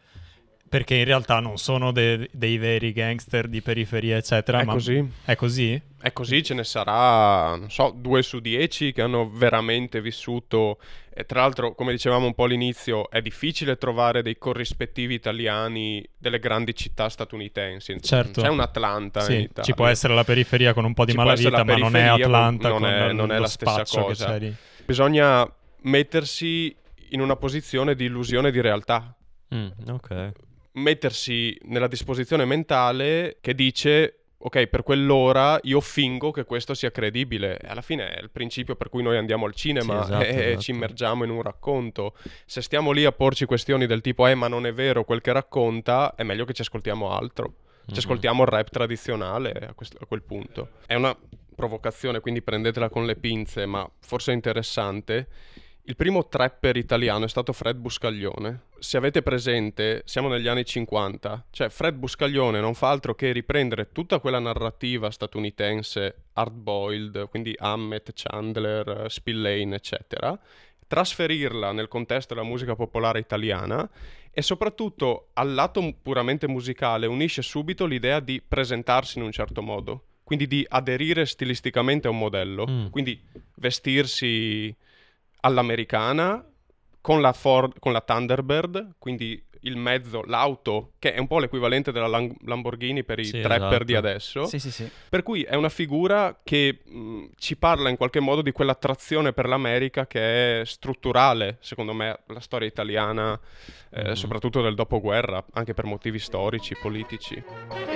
perché 0.78 0.96
in 0.96 1.06
realtà 1.06 1.40
non 1.40 1.58
sono 1.58 1.92
de- 1.92 2.30
dei 2.34 2.58
veri 2.58 2.92
gangster 2.94 3.48
di 3.48 3.62
periferia, 3.62 4.18
eccetera. 4.18 4.62
È 4.62 4.64
ma 4.64 4.74
così. 4.74 5.08
È 5.24 5.36
così? 5.36 5.80
È 6.02 6.12
così, 6.12 6.42
ce 6.44 6.54
ne 6.56 6.64
sarà, 6.64 7.56
non 7.56 7.70
so, 7.70 7.94
due 7.96 8.24
su 8.24 8.40
dieci 8.40 8.92
che 8.92 9.04
hanno 9.04 9.30
veramente 9.30 10.02
vissuto. 10.02 10.80
E 11.14 11.26
tra 11.26 11.42
l'altro, 11.42 11.76
come 11.76 11.92
dicevamo 11.92 12.26
un 12.26 12.34
po' 12.34 12.46
all'inizio, 12.46 13.10
è 13.12 13.22
difficile 13.22 13.78
trovare 13.78 14.24
dei 14.24 14.36
corrispettivi 14.40 15.14
italiani 15.14 16.04
delle 16.18 16.40
grandi 16.40 16.74
città 16.76 17.08
statunitensi. 17.08 17.96
Certo. 18.02 18.42
C'è 18.42 18.48
un 18.50 18.60
Atlanta 18.60 19.20
in 19.20 19.26
Sì, 19.28 19.34
Italia. 19.42 19.64
ci 19.64 19.74
può 19.76 19.86
essere 19.86 20.16
la 20.16 20.24
periferia 20.24 20.74
con 20.74 20.86
un 20.86 20.94
po' 20.96 21.06
di 21.06 21.12
Ci 21.12 21.18
malavita, 21.18 21.50
la 21.52 21.64
ma 21.64 21.76
non 21.78 21.96
è 21.96 22.02
Atlanta 22.08 22.68
non 22.70 22.80
con 22.82 22.90
è- 22.90 23.12
l- 23.12 23.16
non 23.16 23.32
è 23.32 23.36
lo 23.36 23.42
la 23.42 23.48
stessa 23.48 23.84
cosa. 23.86 24.26
c'è 24.32 24.40
lì. 24.40 24.56
Bisogna 24.86 25.48
mettersi 25.84 26.76
in 27.10 27.22
una 27.22 27.36
posizione 27.36 27.94
di 27.96 28.06
illusione 28.06 28.50
di 28.50 28.60
realtà. 28.60 29.16
Mm, 29.54 29.68
ok. 29.90 30.32
Mettersi 30.74 31.56
nella 31.66 31.88
disposizione 31.88 32.46
mentale 32.46 33.38
che 33.42 33.54
dice 33.54 34.18
ok, 34.46 34.68
per 34.68 34.84
quell'ora 34.84 35.58
io 35.64 35.80
fingo 35.80 36.32
che 36.32 36.44
questo 36.46 36.74
sia 36.74 36.92
credibile. 36.92 37.58
E 37.60 37.68
alla 37.68 37.82
fine 37.82 38.10
è 38.12 38.20
il 38.22 38.30
principio 38.32 38.76
per 38.76 38.90
cui 38.90 39.02
noi 39.04 39.16
andiamo 39.18 39.46
al 39.46 39.54
cinema 39.54 40.04
Sì, 40.04 40.12
esatto, 40.12 40.24
e 40.26 40.46
esatto. 40.48 40.62
ci 40.62 40.72
immergiamo 40.72 41.24
in 41.24 41.30
un 41.30 41.42
racconto. 41.42 42.16
Se 42.46 42.62
stiamo 42.62 42.92
lì 42.92 43.06
a 43.06 43.12
porci 43.12 43.46
questioni 43.46 43.86
del 43.86 44.02
tipo, 44.02 44.26
eh, 44.28 44.36
ma 44.36 44.48
non 44.48 44.66
è 44.66 44.74
vero 44.74 45.04
quel 45.06 45.22
che 45.22 45.32
racconta, 45.32 46.16
è 46.16 46.24
meglio 46.24 46.44
che 46.44 46.54
ci 46.54 46.62
ascoltiamo 46.62 47.12
altro. 47.16 47.54
Ci 47.86 47.92
Mhm. 47.92 47.98
ascoltiamo 48.00 48.42
il 48.44 48.48
rap 48.50 48.70
tradizionale 48.70 49.52
a, 49.52 49.74
questo- 49.74 49.98
a 50.02 50.06
quel 50.06 50.24
punto. 50.24 50.70
È 50.88 50.96
una 50.96 51.16
provocazione, 51.56 52.20
quindi 52.20 52.42
prendetela 52.42 52.90
con 52.90 53.06
le 53.06 53.16
pinze, 53.16 53.66
ma 53.68 53.88
forse 54.02 54.32
è 54.32 54.36
interessante. 54.36 55.28
Il 55.86 55.98
primo 55.98 56.30
trapper 56.30 56.78
italiano 56.78 57.26
è 57.26 57.28
stato 57.28 57.52
Fred 57.52 57.76
Buscaglione. 57.76 58.68
Se 58.80 58.96
avete 58.96 59.22
presente, 59.22 60.02
siamo 60.06 60.30
negli 60.30 60.48
anni 60.48 60.64
50, 60.64 61.48
cioè 61.52 61.68
Fred 61.68 61.96
Buscaglione 61.96 62.62
non 62.62 62.74
fa 62.74 62.90
altro 62.90 63.16
che 63.16 63.34
riprendere 63.34 63.92
tutta 63.92 64.20
quella 64.20 64.40
narrativa 64.40 65.12
statunitense 65.12 66.28
hard-boiled, 66.34 67.28
quindi 67.28 67.54
Hammett, 67.58 68.12
Chandler, 68.14 69.08
Spillane, 69.10 69.76
eccetera, 69.76 70.40
trasferirla 70.88 71.74
nel 71.74 71.90
contesto 71.90 72.34
della 72.34 72.48
musica 72.48 72.76
popolare 72.76 73.20
italiana 73.20 73.90
e 74.32 74.42
soprattutto 74.42 75.32
al 75.34 75.54
lato 75.54 75.96
puramente 76.02 76.48
musicale 76.48 77.08
unisce 77.08 77.42
subito 77.42 77.86
l'idea 77.86 78.22
di 78.22 78.42
presentarsi 78.42 79.18
in 79.18 79.26
un 79.26 79.34
certo 79.34 79.62
modo, 79.62 80.04
quindi 80.24 80.48
di 80.48 80.66
aderire 80.70 81.26
stilisticamente 81.26 82.08
a 82.08 82.12
un 82.12 82.20
modello, 82.20 82.66
Mm. 82.70 82.88
quindi 82.88 83.22
vestirsi 83.56 84.74
all'americana 85.44 86.44
con 87.02 87.20
la, 87.22 87.34
Ford, 87.34 87.80
con 87.80 87.92
la 87.92 88.02
Thunderbird, 88.02 88.96
quindi 88.98 89.42
il 89.66 89.78
mezzo, 89.78 90.24
l'auto, 90.26 90.92
che 91.00 91.14
è 91.14 91.20
un 91.20 91.28
po' 91.28 91.40
l'equivalente 91.40 91.94
della 91.94 92.08
Lam- 92.08 92.34
Lamborghini 92.46 93.06
per 93.06 93.20
i 93.20 93.26
Sì, 93.26 93.40
trapper 93.40 93.60
esatto. 93.68 93.84
di 93.86 93.96
adesso. 93.96 94.46
Sì, 94.46 94.60
sì, 94.60 94.72
sì. 94.72 94.90
Per 95.10 95.24
cui 95.24 95.44
è 95.44 95.56
una 95.56 95.70
figura 95.70 96.38
che 96.44 96.80
mh, 96.86 97.24
ci 97.38 97.56
parla 97.56 97.88
in 97.90 97.96
qualche 97.96 98.20
modo 98.20 98.42
di 98.42 98.52
quell'attrazione 98.52 99.32
per 99.32 99.48
l'America 99.48 100.06
che 100.06 100.62
è 100.62 100.66
strutturale, 100.66 101.58
secondo 101.62 101.94
me, 101.94 102.20
la 102.28 102.42
storia 102.42 102.68
italiana, 102.68 103.40
eh, 103.90 104.08
Mhm. 104.10 104.14
soprattutto 104.14 104.62
del 104.62 104.76
dopoguerra, 104.76 105.44
anche 105.54 105.74
per 105.74 105.86
motivi 105.86 106.20
storici, 106.20 106.76
politici. 106.82 107.42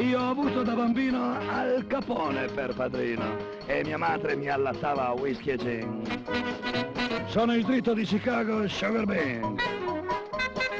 Io 0.01 0.21
ho 0.21 0.29
avuto 0.29 0.63
da 0.63 0.73
bambino 0.73 1.37
Al 1.49 1.85
Capone 1.87 2.45
per 2.47 2.73
padrino 2.75 3.35
e 3.65 3.83
mia 3.83 3.97
madre 3.97 4.35
mi 4.37 4.47
allattava 4.47 5.07
a 5.07 5.11
whisky 5.13 5.49
e 5.51 5.57
gin. 5.57 7.06
Sono 7.27 7.53
il 7.53 7.63
dritto 7.65 7.93
di 7.93 8.03
Chicago 8.03 8.67
Sugar 8.67 9.05
Bean. 9.05 9.55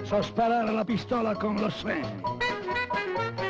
So 0.04 0.22
sparare 0.22 0.72
la 0.72 0.84
pistola 0.86 1.36
con 1.36 1.56
lo 1.56 1.70
swing. 1.70 2.36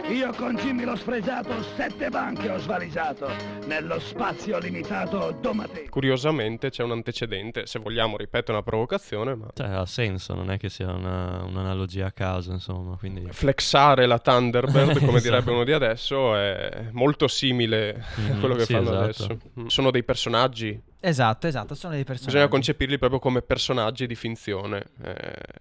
Io 0.10 0.32
con 0.34 0.56
Jimmy 0.56 0.86
l'ho 0.86 0.96
sfregiato, 0.96 1.62
sette 1.75 2.10
banche 2.10 2.50
ho 2.50 2.58
svaligiato 2.58 3.30
nello 3.66 4.00
spazio 4.00 4.58
limitato 4.58 5.38
Domatè. 5.42 5.89
Curiosamente 5.89 6.70
c'è 6.70 6.82
un 6.84 6.92
antecedente, 6.92 7.66
se 7.66 7.80
vogliamo, 7.80 8.16
ripeto, 8.16 8.51
una 8.54 8.63
provocazione, 8.63 9.36
ma 9.36 9.48
Cioè, 9.54 9.68
ha 9.68 9.86
senso, 9.86 10.34
non 10.34 10.50
è 10.50 10.58
che 10.58 10.70
sia 10.70 10.92
una- 10.94 11.44
un'analogia 11.44 12.06
a 12.08 12.12
caso, 12.12 12.51
insomma, 12.54 12.96
quindi... 12.96 13.27
flexare 13.32 14.06
la 14.06 14.18
Thunderbird, 14.18 14.98
come 15.06 15.18
Esatto. 15.18 15.22
direbbe 15.22 15.51
uno 15.51 15.63
di 15.66 15.74
adesso, 15.74 16.36
è 16.36 16.88
molto 16.94 17.27
simile 17.27 18.01
a 18.16 18.22
Mhm, 18.34 18.39
quello 18.39 18.56
che 18.56 18.63
sì, 18.63 18.74
fanno 18.74 18.89
esatto. 19.04 19.04
adesso. 19.04 19.38
Sono 19.68 19.92
dei 19.92 20.04
personaggi, 20.06 20.80
Esatto, 21.08 21.48
esatto, 21.48 21.74
sono 21.74 21.94
dei 21.94 22.04
personaggi. 22.04 22.34
Bisogna 22.34 22.52
concepirli 22.52 22.98
proprio 22.98 23.20
come 23.20 23.42
personaggi 23.42 24.08
di 24.08 24.16
finzione. 24.16 24.88
Eh, 25.02 25.16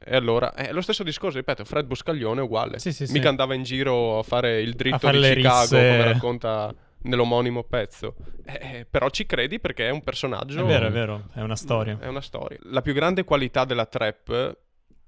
e 0.07 0.17
allora 0.17 0.53
è 0.55 0.73
lo 0.73 0.81
stesso 0.81 1.05
discorso, 1.05 1.37
ripeto, 1.37 1.65
Fred 1.65 1.87
Buscaglione 1.87 2.41
è 2.41 2.43
uguale. 2.43 2.81
Sì, 2.81 2.93
sì, 2.93 3.07
sì. 3.07 3.13
Mica 3.13 3.29
andava 3.29 3.55
in 3.55 3.63
giro 3.63 4.19
a 4.19 4.23
fare 4.25 4.61
il 4.61 4.75
dritto 4.75 4.99
fare 4.99 5.21
di 5.21 5.37
Chicago, 5.37 5.61
risse. 5.61 5.77
come 5.77 6.03
racconta 6.03 6.75
nell'omonimo 7.03 7.63
pezzo. 7.63 8.17
Eh, 8.45 8.89
però 8.91 9.09
ci 9.11 9.25
credi 9.25 9.61
perché 9.61 9.87
è 9.87 9.91
un 9.91 10.03
personaggio. 10.03 10.63
È 10.63 10.65
vero, 10.65 10.89
è 10.89 10.91
vero, 10.91 11.29
è 11.33 11.43
una 11.43 11.55
storia. 11.55 11.97
È 12.01 12.09
una 12.09 12.21
storia. 12.21 12.59
La 12.63 12.83
più 12.83 12.93
grande 12.93 13.23
qualità 13.23 13.65
della 13.65 13.87
trap 13.87 14.57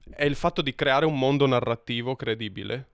è 0.09 0.25
il 0.25 0.37
fatto 0.37 0.63
di 0.63 0.73
creare 0.73 1.05
un 1.05 1.19
mondo 1.19 1.49
narrativo 1.49 2.15
credibile. 2.15 2.91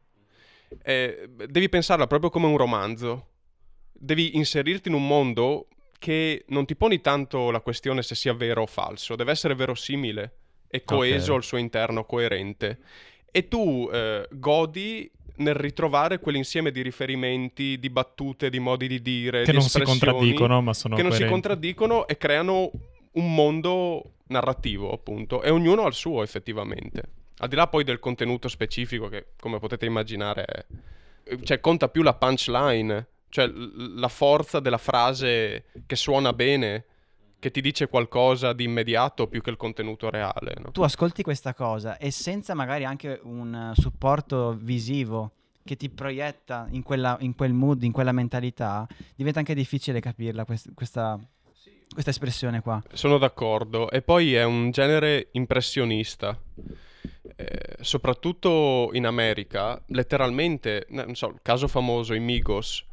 Eh, 0.83 1.29
devi 1.47 1.69
pensarla 1.69 2.07
proprio 2.07 2.31
come 2.31 2.47
un 2.47 2.57
romanzo. 2.57 3.33
Devi 3.93 4.35
inserirti 4.37 4.89
in 4.89 4.95
un 4.95 5.07
mondo 5.07 5.69
che 6.05 6.45
non 6.49 6.67
ti 6.67 6.77
poni 6.77 7.01
tanto 7.01 7.51
la 7.51 7.61
questione 7.61 8.03
se 8.03 8.15
sia 8.15 8.35
vero 8.35 8.61
o 8.61 8.67
falso, 8.67 9.17
deve 9.17 9.31
essere 9.31 9.55
verosimile 9.55 10.33
e 10.69 10.85
coeso 10.85 11.31
Ok. 11.31 11.37
al 11.39 11.43
suo 11.45 11.57
interno, 11.57 12.05
coerente. 12.05 12.79
E 13.33 13.49
tu 13.49 13.89
eh, 13.91 14.29
godi 14.33 15.11
nel 15.37 15.55
ritrovare 15.55 16.19
quell'insieme 16.19 16.71
di 16.73 16.83
riferimenti, 16.83 17.79
di 17.79 17.89
battute, 17.89 18.51
di 18.51 18.59
modi 18.59 18.87
di 18.87 19.01
dire, 19.01 19.45
Che 19.45 19.51
di 19.53 19.57
non 19.57 19.67
si 19.67 19.81
contraddicono, 19.81 20.61
ma 20.61 20.75
sono 20.75 20.95
che 20.95 21.01
non 21.01 21.11
si 21.13 21.21
coerenti. 21.21 21.41
contraddicono 21.41 22.07
e 22.07 22.19
creano 22.19 22.71
un 23.13 23.35
mondo 23.35 24.11
narrativo, 24.27 24.93
appunto, 24.93 25.41
e 25.43 25.49
ognuno 25.49 25.85
ha 25.85 25.89
il 25.89 25.95
suo 25.95 26.23
effettivamente. 26.23 27.03
Al 27.39 27.49
di 27.49 27.57
là 27.57 27.67
poi 27.67 27.83
del 27.83 27.99
contenuto 27.99 28.49
specifico 28.49 29.09
che, 29.09 29.29
come 29.41 29.59
potete 29.59 29.87
immaginare, 29.87 30.45
è- 30.45 31.37
cioè 31.45 31.61
conta 31.61 31.89
più 31.89 32.03
la 32.03 32.13
punchline, 32.13 33.07
cioè 33.35 33.49
l- 33.49 33.99
la 33.99 34.07
forza 34.07 34.61
della 34.61 34.79
frase 34.79 35.65
che 35.87 35.97
suona 35.97 36.33
bene, 36.33 36.85
che 37.41 37.51
ti 37.51 37.61
dice 37.61 37.89
qualcosa 37.89 38.53
di 38.53 38.63
immediato 38.63 39.27
più 39.27 39.41
che 39.43 39.51
il 39.51 39.57
contenuto 39.57 40.09
reale, 40.09 40.55
no? 40.63 40.71
Tu 40.71 40.83
ascolti 40.83 41.25
questa 41.25 41.53
cosa 41.53 41.99
e 41.99 42.13
senza 42.13 42.55
magari 42.55 42.85
anche 42.85 43.19
un 43.25 43.73
eh, 43.77 43.81
supporto 43.81 44.57
visivo 44.57 45.33
che 45.65 45.75
ti 45.77 45.91
proietta 45.91 46.69
in, 46.71 46.85
quella- 46.85 47.17
in 47.23 47.35
quel 47.35 47.53
mood, 47.53 47.83
in 47.83 47.91
quella 47.91 48.13
mentalità, 48.13 48.87
diventa 49.17 49.41
anche 49.41 49.55
difficile 49.57 49.99
capirla 49.99 50.45
quest- 50.45 50.73
questa, 50.73 51.19
questa 51.93 52.11
espressione 52.11 52.61
qua. 52.61 52.81
Sono 52.93 53.19
d'accordo. 53.19 53.91
E 53.91 54.01
poi 54.01 54.35
è 54.35 54.45
un 54.45 54.71
genere 54.71 55.31
impressionista. 55.33 56.39
Eh, 57.37 57.77
soprattutto 57.81 58.91
in 58.93 59.07
America, 59.07 59.83
letteralmente, 59.89 60.87
non 60.91 61.17
so, 61.17 61.31
il 61.31 61.41
caso 61.43 61.67
famoso, 61.67 62.15
i 62.15 62.21
Migos, 62.21 62.85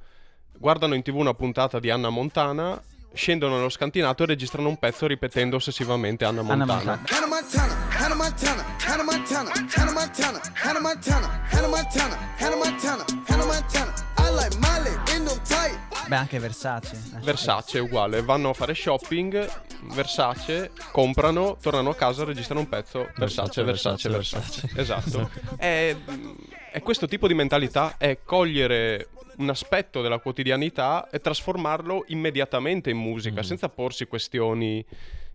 guardano 0.57 0.93
in 0.95 1.01
tv 1.01 1.15
una 1.15 1.33
puntata 1.33 1.79
di 1.79 1.89
Anna 1.89 2.09
Montana, 2.09 2.81
scendono 3.13 3.55
nello 3.55 3.69
scantinato 3.69 4.23
e 4.23 4.25
registrano 4.27 4.69
un 4.69 4.77
pezzo 4.77 5.07
ripetendo 5.07 5.57
ossessivamente 5.57 6.25
Anna 6.25 6.41
Anna 6.41 6.65
Montana. 6.65 7.01
Hannah 7.09 7.27
Montana, 7.27 7.75
Hannah 7.97 8.15
Montana, 8.15 8.65
Hannah 8.85 9.03
Montana, 9.03 9.51
Hannah 9.75 9.91
Montana, 9.91 10.41
Hannah 10.55 10.79
Montana, 10.79 11.41
Hannah 11.51 11.67
Montana, 11.67 12.17
Hannah 12.37 12.55
Montana, 12.55 13.05
Hannah 13.27 13.45
Montana. 13.45 13.93
I 14.17 14.29
like 14.33 14.57
Miley 14.59 14.93
in 15.15 15.25
them 15.25 15.39
tight. 15.43 15.77
Beh, 16.07 16.15
anche 16.15 16.39
Versace. 16.39 16.99
Versace 17.21 17.77
è 17.77 17.81
uguale, 17.81 18.21
vanno 18.21 18.49
a 18.49 18.53
fare 18.53 18.73
shopping, 18.73 19.49
Versace, 19.93 20.71
comprano, 20.91 21.57
tornano 21.61 21.91
a 21.91 21.95
casa, 21.95 22.23
registrano 22.23 22.61
un 22.61 22.69
pezzo, 22.69 23.09
Versace, 23.15 23.63
Versace, 23.63 24.09
Versace, 24.09 24.69
Versace. 24.73 24.81
Esatto. 24.81 25.29
È, 25.55 25.95
è 26.71 26.81
questo 26.81 27.07
tipo 27.07 27.27
di 27.27 27.33
mentalità, 27.33 27.95
è 27.97 28.19
cogliere 28.23 29.07
un 29.41 29.49
aspetto 29.49 30.01
della 30.01 30.19
quotidianità 30.19 31.09
e 31.09 31.19
trasformarlo 31.19 32.05
immediatamente 32.07 32.89
in 32.89 32.97
musica, 32.97 33.43
senza 33.43 33.67
porsi 33.69 34.05
questioni 34.05 34.85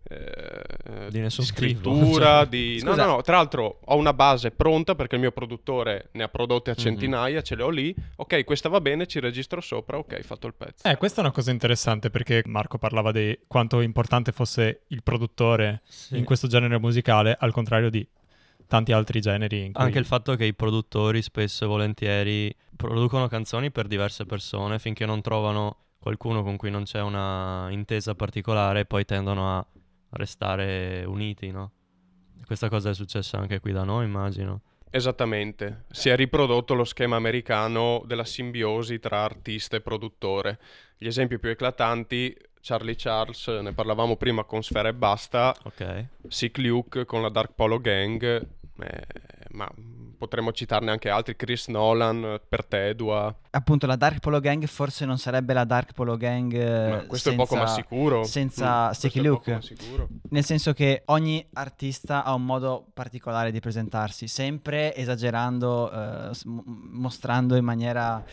eh, 0.09 1.11
Di 1.11 1.29
scrittura, 1.31 2.45
tipo. 2.45 2.51
di... 2.57 2.81
No, 2.85 2.95
no, 2.95 3.05
no, 3.07 3.23
tra 3.23 3.37
l'altro 3.37 3.81
ho 3.85 3.97
una 3.97 4.13
base 4.13 4.53
pronta 4.53 4.95
perché 4.95 5.17
il 5.17 5.21
mio 5.21 5.33
produttore 5.33 6.11
ne 6.13 6.23
ha 6.23 6.29
prodotte 6.29 6.71
a 6.71 6.75
Mhm. 6.77 6.81
centinaia, 6.83 7.43
ce 7.43 7.57
le 7.57 7.63
ho 7.65 7.71
lì, 7.71 7.93
ok, 8.17 8.45
questa 8.45 8.69
va 8.69 8.81
bene, 8.81 9.07
ci 9.07 9.19
registro 9.19 9.61
sopra, 9.61 9.99
ok, 9.99 10.21
fatto 10.23 10.47
il 10.47 10.55
pezzo. 10.55 10.87
Eh, 10.89 10.97
questa 10.97 11.19
è 11.23 11.25
una 11.25 11.33
cosa 11.33 11.51
interessante 11.51 12.11
perché 12.11 12.43
Marco 12.47 12.79
parlava 12.79 13.11
di 13.11 13.37
quanto 13.49 13.81
importante 13.81 14.31
fosse 14.31 14.83
il 14.89 15.03
produttore 15.03 15.83
Sì. 15.85 16.17
in 16.19 16.25
questo 16.25 16.47
genere 16.47 16.79
musicale, 16.79 17.37
al 17.39 17.51
contrario 17.53 17.91
di 17.91 18.07
tanti 18.67 18.93
altri 18.93 19.21
generi. 19.21 19.67
In 19.67 19.73
cui... 19.73 19.85
Anche 19.85 19.99
il 19.99 20.05
fatto 20.05 20.35
che 20.37 20.45
i 20.45 20.55
produttori 20.55 21.23
spesso 21.23 21.65
e 21.65 21.69
volentieri 21.69 22.55
producono 22.77 23.29
canzoni 23.29 23.71
per 23.71 23.87
diverse 23.87 24.27
persone 24.27 24.79
finché 24.79 25.07
non 25.07 25.21
trovano 25.23 25.85
qualcuno 25.99 26.43
con 26.43 26.57
cui 26.57 26.71
non 26.71 26.85
c'è 26.85 27.01
una 27.01 27.69
intesa 27.71 28.15
particolare 28.15 28.81
e 28.81 28.85
poi 28.85 29.05
tendono 29.05 29.59
a 29.59 29.67
restare 30.11 31.05
uniti, 31.05 31.51
no? 31.51 31.73
Questa 32.45 32.69
cosa 32.69 32.91
è 32.91 32.95
successa 32.95 33.39
anche 33.39 33.59
qui 33.59 33.73
da 33.73 33.83
noi, 33.83 34.05
immagino. 34.05 34.61
Esattamente, 34.89 35.85
si 35.91 36.09
è 36.09 36.17
riprodotto 36.17 36.75
lo 36.75 36.85
schema 36.85 37.17
americano 37.17 38.03
della 38.07 38.25
simbiosi 38.25 39.01
tra 39.01 39.25
artista 39.25 39.77
e 39.77 39.81
produttore. 39.81 40.61
Gli 40.97 41.09
esempi 41.09 41.39
più 41.39 41.51
eclatanti, 41.51 42.37
Charlie 42.67 42.97
Charles, 42.97 43.47
ne 43.47 43.73
parlavamo 43.73 44.17
prima 44.17 44.43
con 44.43 44.61
Sfera 44.61 44.89
e 44.89 44.93
Basta, 44.93 45.55
Ok. 45.63 46.07
Sick 46.27 46.59
Luke 46.59 47.05
con 47.05 47.23
la 47.23 47.29
Dark 47.29 47.53
Polo 47.55 47.79
Gang, 47.81 48.23
eh, 48.25 49.07
ma 49.51 49.71
potremmo 50.19 50.51
citarne 50.51 50.91
anche 50.91 51.09
altri, 51.09 51.37
Chris 51.37 51.69
Nolan, 51.69 52.41
per 52.49 52.65
Tedua, 52.65 53.33
Appunto, 53.51 53.87
la 53.87 53.95
Dark 53.95 54.19
Polo 54.19 54.41
Gang 54.41 54.65
forse 54.67 55.05
non 55.05 55.17
sarebbe 55.17 55.53
la 55.53 55.63
Dark 55.65 55.93
Polo 55.93 56.17
Gang. 56.17 56.53
eh, 56.55 56.89
ma 56.89 56.97
questo 57.05 57.29
senza, 57.31 57.31
è 57.31 57.47
poco 57.47 57.55
ma 57.57 57.67
sicuro. 57.69 58.25
Senza 58.25 58.89
Mm, 58.89 58.93
poco 59.01 59.21
Luke. 59.21 59.53
ma 59.53 59.61
sicuro. 59.63 60.09
Nel 60.31 60.45
senso 60.45 60.73
che 60.73 61.03
ogni 61.07 61.47
artista 61.53 62.25
ha 62.25 62.35
un 62.35 62.45
modo 62.45 62.85
particolare 62.93 63.53
di 63.53 63.61
presentarsi, 63.61 64.27
sempre 64.27 64.93
esagerando, 64.97 65.93
eh, 65.93 66.31
mostrando 66.45 67.55
in 67.55 67.65
maniera 67.65 68.25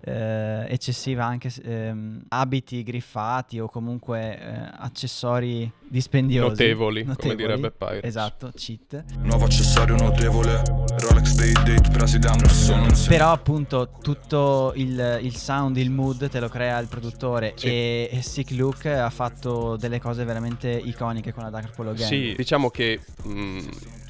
eh, 0.00 0.66
eccessiva 0.68 1.24
anche 1.24 1.50
ehm, 1.62 2.24
abiti 2.28 2.82
griffati 2.82 3.58
o 3.58 3.68
comunque 3.68 4.38
eh, 4.38 4.70
accessori 4.78 5.70
dispendiosi. 5.88 6.48
Notevoli, 6.48 7.04
come 7.04 7.34
direbbe 7.34 7.70
Pyrex. 7.70 8.04
Esatto, 8.04 8.50
cheat. 8.54 9.04
Nuovo 9.18 9.44
accessorio 9.46 9.96
notevole, 9.96 10.62
Rolex 10.98 11.34
Day 11.34 11.52
Date 11.52 11.90
President, 11.90 12.46
sono 12.46 12.86
Però 13.08 13.32
appunto 13.32 13.90
tutto 14.00 14.72
il, 14.76 15.18
il 15.22 15.36
sound, 15.36 15.76
il 15.76 15.90
mood 15.90 16.28
te 16.28 16.40
lo 16.40 16.48
crea 16.48 16.78
il 16.78 16.88
produttore 16.88 17.52
Sì. 17.56 17.66
e, 17.66 18.08
e 18.12 18.22
Sick 18.22 18.50
Luke 18.52 18.92
ha 18.92 19.10
fatto 19.10 19.76
delle 19.76 20.00
cose 20.00 20.24
veramente 20.24 20.70
iconiche 20.70 21.32
con 21.32 21.42
la 21.42 21.50
Dark 21.50 21.74
Polo 21.74 21.92
Gang. 21.92 22.08
Sì, 22.08 22.34
diciamo 22.36 22.70
che 22.70 23.00
mm, 23.26 23.58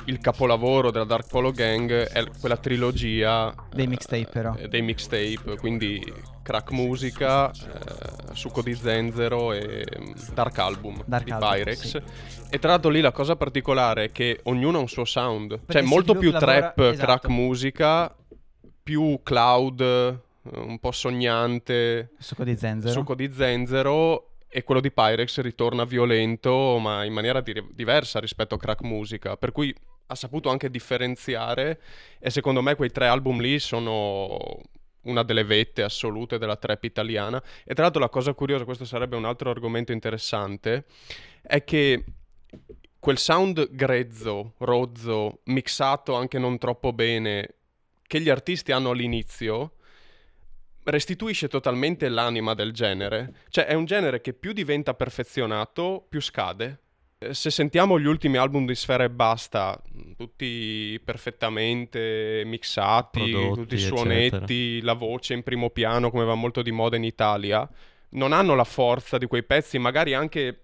il 0.07 0.19
capolavoro 0.19 0.91
della 0.91 1.05
Dark 1.05 1.29
Polo 1.29 1.51
Gang 1.51 1.91
è 1.91 2.25
quella 2.41 2.57
trilogia 2.57 3.53
Dei 3.73 3.87
mixtape, 3.87 4.29
però. 4.33 4.55
eh, 4.57 4.69
dei 4.69 4.83
mixtape, 4.83 5.57
quindi 5.59 6.01
Crack 6.43 6.71
Musica, 6.71 7.51
eh, 7.51 8.35
Succo 8.35 8.63
di 8.63 8.75
Zenzero 8.75 9.53
e 9.53 9.85
mm, 10.01 10.13
Dark 10.33 10.59
Album 10.59 11.03
Dark 11.07 11.25
di 11.25 11.31
Album, 11.33 11.49
Pyrex. 11.51 11.81
sì. 11.87 12.01
E 12.51 12.59
tra 12.61 12.71
l'altro 12.71 12.91
lì 12.91 13.01
la 13.01 13.11
cosa 13.11 13.35
particolare 13.35 14.05
è 14.05 14.13
che 14.13 14.41
ognuno 14.45 14.79
ha 14.79 14.81
un 14.81 14.89
suo 14.89 15.05
sound, 15.05 15.59
Perché 15.59 15.73
cioè 15.73 15.83
molto 15.83 16.15
più 16.15 16.31
lavora- 16.31 16.59
trap, 16.73 16.79
esatto. 16.79 17.05
crack 17.05 17.27
musica, 17.29 18.15
più 18.83 19.19
cloud, 19.25 19.81
eh, 19.81 20.19
un 20.61 20.79
po' 20.79 20.93
sognante, 20.93 22.11
Succo 22.19 22.45
di 22.45 22.57
zenzero. 22.57 22.93
Succo 22.93 23.15
di 23.17 23.33
Zenzero 23.33 24.31
e 24.49 24.63
quello 24.63 24.81
di 24.81 24.93
Pyrex 24.93 25.41
ritorna 25.41 25.85
violento 25.85 26.79
ma 26.79 27.05
in 27.05 27.13
maniera 27.13 27.41
di- 27.41 27.67
diversa 27.73 28.21
rispetto 28.21 28.55
a 28.55 28.59
crack 28.59 28.83
musica, 28.83 29.37
per 29.37 29.51
cui 29.51 29.75
ha 30.07 30.15
saputo 30.15 30.51
anche 30.51 30.71
differenziare 30.71 31.81
e 32.19 32.31
secondo 32.31 32.63
me 32.63 32.75
quei 32.75 32.91
tre 32.91 33.07
album 33.07 33.41
lì 33.41 33.59
sono 33.59 34.61
una 35.03 35.23
delle 35.23 35.45
vette 35.45 35.83
assolute 35.83 36.39
della 36.39 36.57
trap 36.57 36.85
italiana 36.85 37.43
e 37.65 37.75
tra 37.75 37.85
l'altro 37.85 38.01
la 38.01 38.09
cosa 38.09 38.35
curiosa, 38.35 38.65
questo 38.65 38.85
sarebbe 38.85 39.17
un 39.17 39.25
altro 39.25 39.51
argomento 39.51 39.93
interessante, 39.93 40.85
è 41.43 41.63
che 41.65 42.05
quel 42.99 43.19
sound 43.19 43.71
grezzo, 43.71 44.55
rozzo, 44.59 45.41
mixato 45.45 46.15
anche 46.15 46.39
non 46.39 46.59
troppo 46.59 46.93
bene 46.93 47.55
che 48.03 48.21
gli 48.21 48.29
artisti 48.29 48.73
hanno 48.73 48.91
all'inizio 48.91 49.73
restituisce 50.87 51.49
totalmente 51.49 52.09
l'anima 52.09 52.55
del 52.55 52.73
genere. 52.73 53.35
Cioè 53.49 53.67
è 53.67 53.75
un 53.75 53.85
genere 53.85 54.21
che 54.21 54.33
più 54.33 54.53
diventa 54.53 54.95
perfezionato, 54.95 56.05
più 56.09 56.21
scade. 56.21 56.81
Eh, 57.19 57.33
Se 57.33 57.51
sentiamo 57.51 57.99
gli 57.99 58.05
ultimi 58.07 58.37
album 58.37 58.67
di 58.67 58.75
Sfera 58.75 59.05
e 59.05 59.11
Basta, 59.11 59.81
tutti 60.17 61.01
perfettamente 61.03 62.43
mixati, 62.45 63.31
Prodotti, 63.31 63.61
tutti 63.61 63.75
i 63.75 63.79
eccetera. 63.79 63.97
suonetti, 63.97 64.81
la 64.83 64.93
voce 64.93 65.33
in 65.33 65.43
primo 65.43 65.71
piano 65.71 66.11
come 66.11 66.25
va 66.25 66.35
molto 66.35 66.61
di 66.61 66.73
moda 66.73 66.97
in 66.97 67.05
Italia, 67.05 67.67
non 68.11 68.33
hanno 68.33 68.55
la 68.55 68.65
forza 68.65 69.17
di 69.17 69.27
quei 69.27 69.45
pezzi, 69.45 69.79
magari 69.79 70.13
anche 70.13 70.61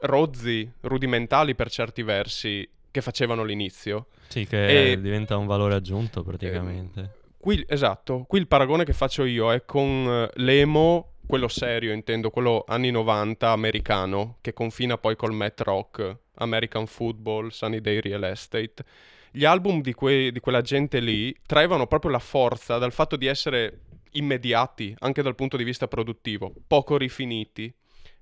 rozzi, 0.00 0.70
rudimentali 0.82 1.54
per 1.54 1.70
certi 1.70 2.02
versi, 2.02 2.68
che 2.90 3.00
facevano 3.00 3.42
l'inizio. 3.42 4.08
Sì, 4.28 4.46
che 4.46 4.92
E- 4.92 5.00
diventa 5.00 5.38
un 5.38 5.46
valore 5.46 5.74
aggiunto 5.74 6.22
praticamente. 6.22 7.22
Qui, 7.38 7.64
esatto, 7.66 8.24
qui 8.28 8.38
il 8.40 8.46
paragone 8.46 8.84
che 8.84 8.92
faccio 8.92 9.24
io 9.24 9.52
è 9.52 9.64
con 9.64 9.88
eh, 10.06 10.30
l'emo, 10.42 11.12
quello 11.26 11.48
serio 11.48 11.92
intendo, 11.92 12.30
quello 12.30 12.64
anni 12.66 12.90
90 12.90 13.50
americano, 13.50 14.38
che 14.40 14.52
confina 14.52 14.98
poi 14.98 15.16
col 15.16 15.32
Matt 15.32 15.60
Rock, 15.62 16.18
American 16.36 16.86
Football, 16.86 17.48
Sunny 17.48 17.80
Day 17.80 18.00
Real 18.00 18.24
Estate. 18.24 18.84
Gli 19.30 19.44
album 19.44 19.80
di, 19.80 19.94
que- 19.94 20.30
di 20.30 20.40
quella 20.40 20.60
gente 20.60 21.00
lì 21.00 21.34
traevano 21.46 21.86
proprio 21.86 22.10
la 22.10 22.18
forza 22.18 22.78
dal 22.78 22.92
fatto 22.92 23.16
di 23.16 23.26
essere 23.26 23.80
immediati, 24.12 24.94
anche 25.00 25.22
dal 25.22 25.34
punto 25.34 25.56
di 25.56 25.64
vista 25.64 25.88
produttivo, 25.88 26.52
poco 26.66 26.96
rifiniti. 26.96 27.72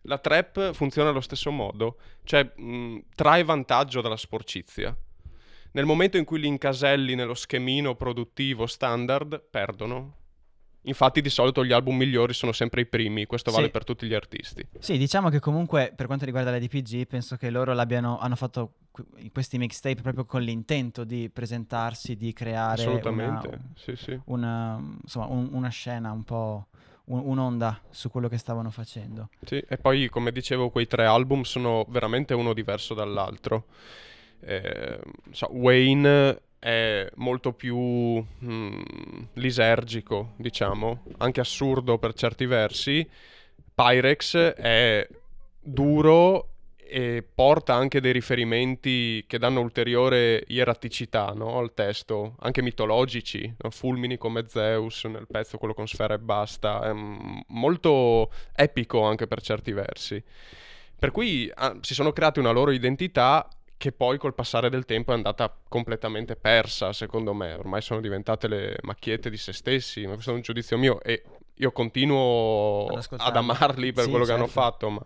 La 0.02 0.18
trap 0.18 0.72
funziona 0.72 1.10
allo 1.10 1.20
stesso 1.20 1.50
modo, 1.50 1.98
cioè 2.24 2.50
mh, 2.56 2.98
trae 3.14 3.44
vantaggio 3.44 4.00
dalla 4.00 4.16
sporcizia. 4.16 4.96
Nel 5.72 5.84
momento 5.84 6.16
in 6.18 6.24
cui 6.24 6.40
li 6.40 6.48
incaselli 6.48 7.14
nello 7.14 7.34
schemino 7.34 7.94
produttivo 7.94 8.66
standard, 8.66 9.42
perdono. 9.50 10.21
Infatti 10.83 11.21
di 11.21 11.31
solito 11.31 11.64
gli 11.64 11.71
album 11.73 11.97
migliori 11.97 12.35
sono 12.35 12.51
sempre 12.53 12.81
i 12.81 12.87
primi, 12.87 13.25
questo 13.27 13.51
Sì. 13.51 13.57
vale 13.57 13.71
per 13.71 13.85
tutti 13.85 14.07
gli 14.07 14.14
artisti. 14.14 14.66
Sì, 14.79 14.99
diciamo 14.99 15.29
che 15.29 15.38
comunque 15.38 15.92
per 15.95 16.07
quanto 16.07 16.25
riguarda 16.25 16.51
l'EDPG 16.51 17.07
penso 17.07 17.37
che 17.37 17.51
loro 17.51 17.73
l'abbiano, 17.73 18.18
hanno 18.18 18.35
fatto 18.35 18.75
qu- 18.90 19.31
questi 19.31 19.59
mixtape 19.59 20.03
proprio 20.03 20.25
con 20.25 20.42
l'intento 20.42 21.05
di 21.05 21.31
presentarsi, 21.31 22.16
di 22.16 22.33
creare 22.33 22.83
Assolutamente, 22.83 23.47
una, 23.47 23.59
sì 23.77 23.95
sì. 23.95 24.21
una- 24.25 24.81
insomma, 25.03 25.27
un- 25.27 25.51
una 25.53 25.68
scena 25.68 26.11
un 26.11 26.25
po' 26.25 26.66
un- 27.05 27.23
un'onda 27.27 27.81
su 27.90 28.11
quello 28.11 28.29
che 28.29 28.37
stavano 28.38 28.71
facendo. 28.71 29.29
Sì, 29.45 29.62
e 29.68 29.77
poi 29.79 30.09
come 30.09 30.33
dicevo 30.33 30.71
quei 30.71 30.87
tre 30.88 31.05
album 31.07 31.42
sono 31.42 31.85
veramente 31.88 32.35
uno 32.35 32.53
diverso 32.53 32.95
dall'altro. 32.95 33.66
Eh, 34.40 34.99
so, 35.31 35.49
Wayne 35.53 36.40
è 36.62 37.09
molto 37.16 37.53
più 37.55 37.77
mm, 37.77 38.83
lisergico, 39.33 40.35
diciamo, 40.37 41.03
anche 41.18 41.40
assurdo 41.40 41.98
per 41.98 42.14
certi 42.14 42.46
versi. 42.46 43.05
Pyrex 43.75 44.37
è 44.37 45.05
duro 45.61 46.51
e 46.77 47.25
porta 47.35 47.75
anche 47.75 48.01
dei 48.01 48.12
riferimenti 48.12 49.25
che 49.27 49.38
danno 49.38 49.59
ulteriore 49.59 50.44
ieraticità 50.46 51.33
no, 51.35 51.59
al 51.59 51.75
testo, 51.75 52.37
anche 52.38 52.62
mitologici, 52.62 53.53
no? 53.59 53.70
fulmini 53.70 54.16
come 54.16 54.44
Zeus 54.46 55.03
nel 55.07 55.27
pezzo, 55.29 55.59
quello 55.59 55.75
con 55.75 55.88
sfera 55.88 56.14
e 56.14 56.20
basta, 56.20 56.83
è 56.83 56.92
mm, 56.92 57.40
molto 57.48 58.31
epico 58.55 59.03
anche 59.03 59.27
per 59.27 59.42
certi 59.42 59.72
versi. 59.72 60.22
Per 60.96 61.11
cui 61.11 61.51
ah, 61.53 61.77
si 61.81 61.94
sono 61.94 62.12
creati 62.12 62.38
una 62.38 62.53
loro 62.53 62.70
identità 62.70 63.48
che 63.83 63.90
poi 63.90 64.16
col 64.16 64.33
passare 64.33 64.71
del 64.71 64.85
tempo 64.85 65.11
è 65.11 65.14
andata 65.14 65.53
completamente 65.68 66.37
persa, 66.37 66.92
secondo 66.92 67.35
me. 67.35 67.55
Ormai 67.55 67.83
sono 67.83 68.01
diventate 68.01 68.47
le 68.47 68.77
macchiette 68.83 69.29
di 69.29 69.37
se 69.37 69.53
stessi, 69.53 70.07
ma 70.07 70.12
questo 70.12 70.31
è 70.31 70.35
un 70.35 70.40
giudizio 70.40 70.79
mio 70.79 71.03
e 71.03 71.25
io 71.55 71.73
continuo 71.73 72.87
Ad 72.87 73.37
amarli 73.37 73.92
per 73.92 74.05
Sì, 74.05 74.11
quello 74.11 74.25
che 74.25 74.31
hanno 74.31 74.47
certo. 74.47 74.61
fatto, 74.61 74.88
ma 74.88 75.05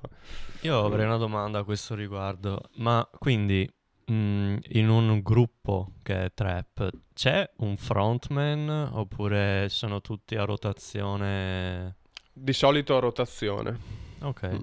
Io 0.60 0.84
avrei 0.84 1.06
una 1.06 1.16
domanda 1.16 1.60
a 1.60 1.64
questo 1.64 1.94
riguardo, 1.94 2.60
ma 2.74 3.08
quindi 3.18 3.66
mh, 4.04 4.56
in 4.72 4.90
un 4.90 5.22
gruppo 5.22 5.92
che 6.02 6.24
è 6.24 6.34
trap 6.34 6.90
c'è 7.14 7.50
un 7.60 7.78
frontman 7.78 8.90
oppure 8.92 9.70
sono 9.70 10.02
tutti 10.02 10.34
a 10.34 10.44
rotazione? 10.44 11.96
di 12.30 12.52
solito 12.52 12.94
a 12.94 13.00
rotazione. 13.00 13.78
Ok. 14.20 14.48
Mm. 14.52 14.60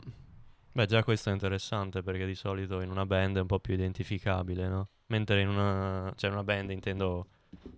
Beh, 0.75 0.87
già 0.87 1.03
questo 1.03 1.29
è 1.29 1.33
interessante 1.33 2.01
perché 2.01 2.25
di 2.25 2.33
solito 2.35 2.81
in 2.81 2.89
una 2.89 3.05
band 3.05 3.37
è 3.37 3.41
un 3.41 3.45
po' 3.47 3.59
più 3.59 3.75
identificabile, 3.75 4.67
no? 4.67 4.89
Mentre 5.07 5.41
in 5.41 5.49
una, 5.49 6.11
cioè 6.15 6.31
una 6.31 6.43
band 6.43 6.71
intendo 6.71 7.27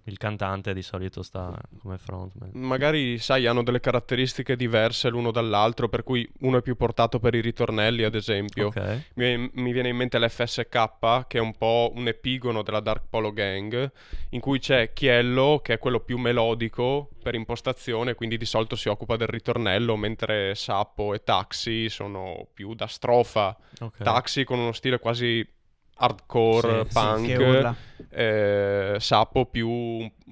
il 0.07 0.17
cantante 0.17 0.73
di 0.73 0.81
solito 0.81 1.23
sta 1.23 1.53
come 1.81 1.97
frontman. 1.97 2.51
Magari, 2.53 3.17
sai, 3.17 3.47
hanno 3.47 3.63
delle 3.63 3.79
caratteristiche 3.79 4.55
diverse 4.55 5.09
l'uno 5.09 5.31
dall'altro, 5.31 5.89
per 5.89 6.03
cui 6.03 6.29
uno 6.41 6.57
è 6.57 6.61
più 6.61 6.75
portato 6.75 7.19
per 7.19 7.33
i 7.33 7.41
ritornelli, 7.41 8.03
ad 8.03 8.13
esempio. 8.13 8.67
Ok. 8.67 9.11
Mi, 9.15 9.49
mi 9.53 9.71
viene 9.71 9.89
in 9.89 9.95
mente 9.95 10.19
l'FSK, 10.19 11.25
che 11.27 11.37
è 11.37 11.41
un 11.41 11.55
po' 11.55 11.91
un 11.95 12.07
epigono 12.07 12.61
della 12.61 12.81
Dark 12.81 13.05
Polo 13.09 13.33
Gang, 13.33 13.91
in 14.29 14.39
cui 14.39 14.59
c'è 14.59 14.93
Chiello, 14.93 15.59
che 15.63 15.73
è 15.73 15.79
quello 15.79 15.99
più 15.99 16.17
melodico 16.17 17.09
per 17.23 17.33
impostazione, 17.33 18.13
quindi 18.13 18.37
di 18.37 18.45
solito 18.45 18.75
si 18.75 18.89
occupa 18.89 19.15
del 19.15 19.27
ritornello, 19.27 19.95
mentre 19.95 20.53
Sappo 20.53 21.15
e 21.15 21.23
Taxi 21.23 21.89
sono 21.89 22.47
più 22.53 22.75
da 22.75 22.85
strofa. 22.85 23.57
Ok. 23.79 24.03
Taxi 24.03 24.43
con 24.43 24.59
uno 24.59 24.71
stile 24.71 24.99
quasi 24.99 25.53
hardcore, 25.97 26.83
Sì, 26.83 26.89
sì, 26.89 26.93
punk, 26.93 27.37
urla. 27.39 27.75
eh, 28.09 28.97
Sappo 28.99 29.45
più 29.45 29.69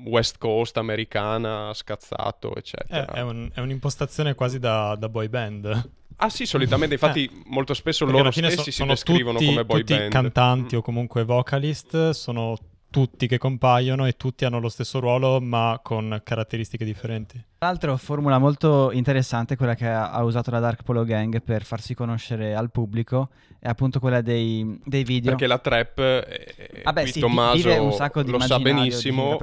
West 0.05 0.37
Coast, 0.37 0.77
americana, 0.77 1.71
scazzato, 1.73 2.53
È, 2.55 2.59
eccetera. 2.59 3.11
è 3.13 3.21
un- 3.21 3.49
è 3.53 3.59
un'impostazione 3.59 4.35
quasi 4.35 4.59
da, 4.59 4.95
da 4.97 5.09
boy 5.09 5.27
band. 5.29 5.89
Ah 6.17 6.29
sì, 6.29 6.45
solitamente, 6.45 6.93
infatti 6.93 7.29
molto 7.45 7.73
spesso 7.73 8.05
Perché 8.05 8.19
loro 8.19 8.31
stessi 8.31 8.63
si 8.63 8.71
sono 8.71 8.91
descrivono 8.91 9.37
tutti, 9.39 9.49
come 9.49 9.65
boy 9.65 9.79
tutti 9.79 9.93
band. 9.95 10.11
cantanti 10.11 10.75
Mm. 10.75 10.79
o 10.79 10.81
comunque 10.81 11.23
vocalist, 11.25 12.11
sono 12.11 12.55
tutti 12.93 13.25
che 13.25 13.39
compaiono 13.39 14.05
e 14.05 14.13
tutti 14.13 14.45
hanno 14.45 14.59
lo 14.59 14.69
stesso 14.69 14.99
ruolo 14.99 15.41
ma 15.41 15.79
con 15.81 16.21
caratteristiche 16.23 16.85
differenti. 16.85 17.43
Tra 17.57 17.67
l'altro, 17.69 17.97
formula 17.97 18.37
molto 18.37 18.91
interessante 18.91 19.55
quella 19.55 19.73
che 19.73 19.87
ha, 19.87 20.23
usato 20.23 20.51
la 20.51 20.59
Dark 20.59 20.83
Polo 20.83 21.03
Gang 21.03 21.41
per 21.41 21.63
farsi 21.63 21.95
conoscere 21.95 22.53
al 22.53 22.69
pubblico 22.69 23.29
è 23.57 23.67
appunto 23.67 23.99
quella 23.99 24.21
dei, 24.21 24.79
dei 24.85 25.03
video. 25.03 25.31
Perché 25.31 25.47
la 25.47 25.57
trap, 25.57 25.97
eh, 25.97 26.81
Vabbè, 26.83 27.01
qui 27.01 27.11
sì, 27.13 27.19
Tommaso 27.19 27.55
vive 27.55 27.77
un 27.77 27.93
sacco 27.93 28.21
di 28.21 28.29
lo 28.29 28.39
sa 28.39 28.59
benissimo, 28.59 29.39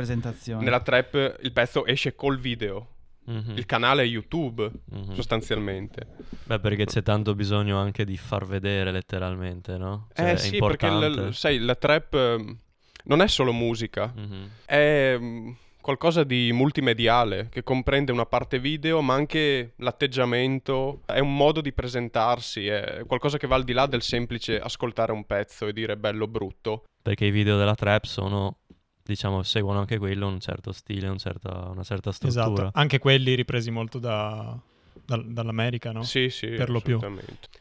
nella 0.60 0.80
trap 0.80 1.38
il 1.42 1.52
pezzo 1.52 1.84
esce 1.86 2.14
col 2.14 2.38
video. 2.38 2.86
Mhm. 3.24 3.54
Il 3.56 3.66
canale 3.66 4.04
YouTube, 4.04 4.70
Mhm. 4.92 5.14
sostanzialmente. 5.14 6.06
Beh, 6.44 6.60
perché 6.60 6.84
c'è 6.84 7.02
tanto 7.02 7.34
bisogno 7.34 7.78
anche 7.78 8.04
di 8.04 8.16
far 8.16 8.46
vedere 8.46 8.92
letteralmente, 8.92 9.76
no? 9.76 10.06
Cioè, 10.14 10.24
eh 10.26 10.32
è 10.32 10.36
sì, 10.36 10.58
perché 10.58 10.86
importante. 10.86 11.32
sai, 11.32 11.58
la 11.58 11.74
trap 11.74 12.14
eh, 12.14 12.56
non 13.04 13.20
è 13.22 13.28
solo 13.28 13.52
musica, 13.52 14.12
Mhm. 14.14 14.48
è 14.64 15.16
mm, 15.18 15.50
qualcosa 15.80 16.24
di 16.24 16.52
multimediale 16.52 17.48
che 17.50 17.62
comprende 17.62 18.12
una 18.12 18.26
parte 18.26 18.58
video, 18.58 19.00
ma 19.00 19.14
anche 19.14 19.72
l'atteggiamento, 19.76 21.00
è 21.06 21.18
un 21.20 21.34
modo 21.34 21.60
di 21.60 21.72
presentarsi, 21.72 22.66
è 22.66 23.02
qualcosa 23.06 23.38
che 23.38 23.46
va 23.46 23.56
al 23.56 23.64
di 23.64 23.72
là 23.72 23.86
del 23.86 24.02
semplice 24.02 24.58
ascoltare 24.60 25.12
un 25.12 25.24
pezzo 25.24 25.66
e 25.66 25.72
dire 25.72 25.96
bello 25.96 26.24
o 26.24 26.28
brutto. 26.28 26.84
Perché 27.02 27.24
i 27.26 27.30
video 27.30 27.56
della 27.56 27.74
trap 27.74 28.04
sono, 28.04 28.58
diciamo, 29.02 29.42
seguono 29.42 29.80
anche 29.80 29.98
quello 29.98 30.26
un 30.26 30.38
certo 30.38 30.72
stile, 30.72 31.08
un 31.08 31.18
certa- 31.18 31.68
una 31.70 31.82
certa 31.82 32.12
struttura. 32.12 32.44
Esatto, 32.44 32.70
anche 32.74 32.98
quelli 32.98 33.34
ripresi 33.34 33.70
molto 33.70 33.98
da- 33.98 34.56
dal- 35.04 35.32
dall'America, 35.32 35.92
no? 35.92 36.02
Sì, 36.02 36.28
sì, 36.28 36.48
Per 36.48 36.68
lo 36.68 36.80
più. 36.80 37.00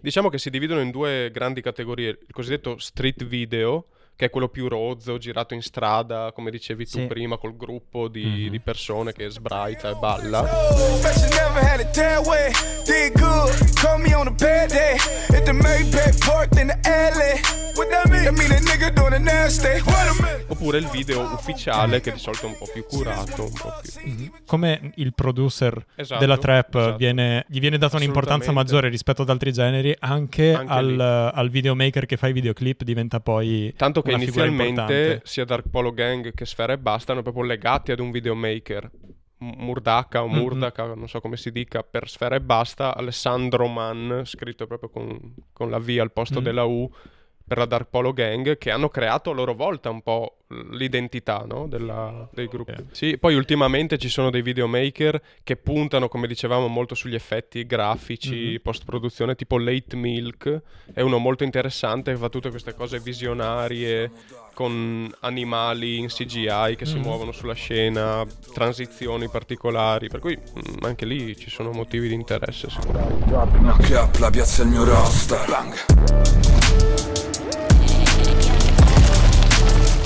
Diciamo 0.02 0.28
che 0.30 0.38
si 0.38 0.50
dividono 0.50 0.82
in 0.82 0.92
due 0.92 1.30
grandi 1.32 1.62
categorie, 1.62 2.10
il 2.10 2.34
cosiddetto 2.34 2.78
street 2.78 3.24
video, 3.26 3.86
che 4.20 4.26
è 4.26 4.30
quello 4.30 4.50
più 4.50 4.68
rozzo, 4.68 5.18
girato 5.18 5.54
in 5.54 5.62
strada, 5.62 6.34
come 6.34 6.52
dicevi 6.52 6.86
tu 6.86 6.98
Sì. 6.98 7.06
prima, 7.06 7.38
col 7.38 7.56
gruppo 7.56 8.10
di, 8.10 8.26
Mhm. 8.26 8.50
di 8.50 8.60
persone 8.60 9.14
che 9.14 9.30
sbraita 9.30 9.92
e 9.92 9.96
balla. 9.96 10.44
Fashion 10.44 11.30
Oppure 20.48 20.78
il 20.80 20.88
video 20.88 21.22
ufficiale, 21.22 22.02
che 22.02 22.12
di 22.12 22.20
solito 22.20 22.46
è 22.46 22.50
un 22.50 22.58
po' 22.58 22.70
più 22.72 22.84
curato, 22.86 23.44
un 23.46 23.52
po' 23.54 23.74
più... 23.82 24.32
Come 24.46 24.92
il 24.96 25.14
producer 25.14 25.86
Esatto, 25.96 26.20
della 26.20 26.38
trap 26.38 26.76
esatto. 26.76 26.98
viene- 26.98 27.46
gli 27.48 27.60
viene 27.60 27.78
data 27.78 27.96
un'importanza 27.96 28.52
maggiore 28.52 28.90
rispetto 28.90 29.22
ad 29.22 29.30
altri 29.30 29.54
generi, 29.54 29.96
anche, 30.00 30.54
Anche 30.54 30.72
al, 30.74 31.00
al 31.34 31.50
videomaker 31.50 32.06
che 32.06 32.18
fa 32.18 32.28
i 32.28 32.34
videoclip 32.34 32.84
diventa 32.84 33.20
poi 33.22 33.74
Tanto 33.78 34.02
che 34.02 34.12
inizialmente 34.12 35.22
sia 35.24 35.46
Dark 35.46 35.70
Polo 35.70 35.94
Gang 35.94 36.34
che 36.34 36.46
Sfera 36.46 36.74
e 36.74 36.78
Basta 36.78 37.12
erano 37.14 37.24
proprio 37.24 37.44
legati 37.46 37.92
ad 37.92 38.00
un 38.00 38.12
videomaker. 38.12 38.90
Murdaka 39.42 40.22
o 40.24 40.28
Mhm. 40.28 40.38
Murdaka, 40.38 40.94
non 40.96 41.08
so 41.08 41.22
come 41.22 41.38
si 41.38 41.52
dica, 41.52 41.82
per 41.84 42.10
Sfera 42.10 42.36
e 42.36 42.42
Basta, 42.42 42.94
Alessandro 42.96 43.68
Mann, 43.68 44.24
scritto 44.24 44.68
proprio 44.68 44.90
con, 44.90 45.34
con 45.54 45.70
la 45.70 45.78
V 45.80 45.98
al 46.02 46.12
posto 46.12 46.42
Mm. 46.42 46.44
della 46.44 46.64
U, 46.66 46.92
per 47.50 47.58
la 47.58 47.66
Dark 47.66 47.88
Polo 47.90 48.14
Gang, 48.14 48.60
che 48.60 48.70
hanno 48.70 48.90
creato 48.90 49.32
a 49.32 49.34
loro 49.34 49.56
volta 49.56 49.90
un 49.90 50.02
po' 50.04 50.36
l'identità 50.72 51.44
no? 51.48 51.68
della- 51.68 52.28
dei 52.32 52.48
gruppi. 52.48 52.72
Eh. 52.72 52.86
Sì, 52.92 53.18
poi 53.18 53.34
ultimamente 53.36 53.98
ci 53.98 54.08
sono 54.08 54.30
dei 54.30 54.44
videomaker 54.44 55.20
che 55.44 55.56
puntano, 55.58 56.08
come 56.10 56.28
dicevamo, 56.28 56.68
molto 56.68 56.94
sugli 56.94 57.16
effetti 57.16 57.66
grafici, 57.66 58.52
Mhm. 58.54 58.60
post-produzione, 58.62 59.34
tipo 59.36 59.58
Late 59.58 59.96
Milk, 59.96 60.62
è 60.94 61.02
uno 61.02 61.18
molto 61.18 61.44
interessante 61.44 62.12
che 62.12 62.18
fa 62.18 62.30
tutte 62.30 62.50
queste 62.52 62.76
cose 62.76 63.00
visionarie 63.00 64.12
con 64.54 65.10
animali 65.22 65.98
in 65.98 66.08
CGI 66.08 66.76
che 66.76 66.86
si 66.86 66.98
Mhm. 66.98 67.02
muovono 67.02 67.32
sulla 67.32 67.54
scena, 67.54 68.26
transizioni 68.54 69.28
particolari, 69.30 70.08
per 70.10 70.20
cui 70.20 70.38
mm, 70.38 70.84
anche 70.84 71.06
lì 71.06 71.36
ci 71.38 71.50
sono 71.50 71.72
motivi 71.72 72.08
di 72.10 72.14
interesse 72.14 72.70
sicuramente. 72.70 73.26
Knock 73.26 73.90
up, 73.92 74.18
la 74.20 74.30
piazza 74.30 74.62
è 74.62 74.66
il 74.66 74.72
mio 74.72 74.84
roster 74.84 75.46
Bang 75.48 77.09